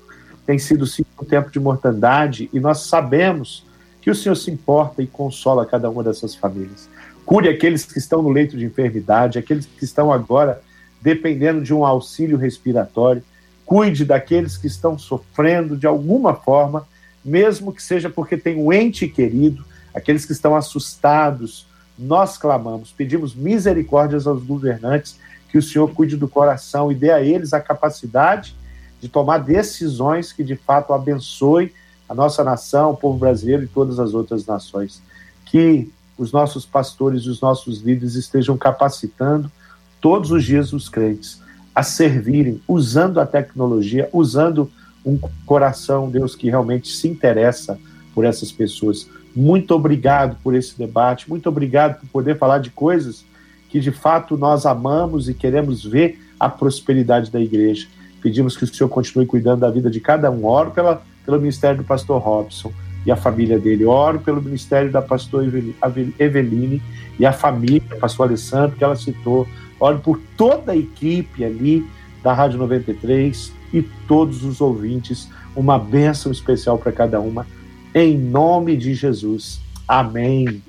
[0.46, 3.66] tem sido sim um tempo de mortandade, e nós sabemos
[4.04, 6.90] que o Senhor se importa e consola cada uma dessas famílias.
[7.26, 10.62] Cure aqueles que estão no leito de enfermidade, aqueles que estão agora
[11.02, 13.24] dependendo de um auxílio respiratório.
[13.66, 16.86] Cuide daqueles que estão sofrendo de alguma forma,
[17.24, 19.64] mesmo que seja porque tem um ente querido,
[19.96, 21.66] aqueles que estão assustados.
[21.98, 27.22] Nós clamamos, pedimos misericórdias aos governantes, que o Senhor cuide do coração e dê a
[27.22, 28.54] eles a capacidade
[29.00, 31.72] de tomar decisões que de fato abençoe
[32.08, 35.02] a nossa nação, o povo brasileiro e todas as outras nações.
[35.46, 39.52] Que os nossos pastores e os nossos líderes estejam capacitando
[40.00, 41.42] todos os dias os crentes
[41.74, 44.70] a servirem, usando a tecnologia, usando
[45.06, 47.80] um coração, Deus, que realmente se interessa
[48.14, 49.10] por essas pessoas.
[49.36, 53.26] Muito obrigado por esse debate, muito obrigado por poder falar de coisas
[53.70, 57.88] que de fato nós amamos e queremos ver a prosperidade da igreja.
[58.22, 60.46] Pedimos que o Senhor continue cuidando da vida de cada um.
[60.46, 62.72] Oro pela pelo ministério do pastor Robson
[63.06, 63.86] e a família dele.
[63.86, 65.46] Oro pelo ministério da pastor
[66.20, 66.82] Eveline
[67.20, 69.48] e a família, pastor Alessandro, que ela citou.
[69.80, 71.86] Oro por toda a equipe ali
[72.24, 75.28] da Rádio 93 e todos os ouvintes.
[75.56, 77.46] Uma bênção especial para cada uma.
[77.94, 79.62] Em nome de Jesus.
[79.88, 80.64] Amém.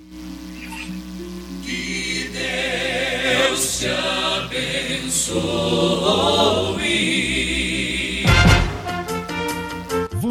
[1.63, 5.55] Que Deus te abençoe.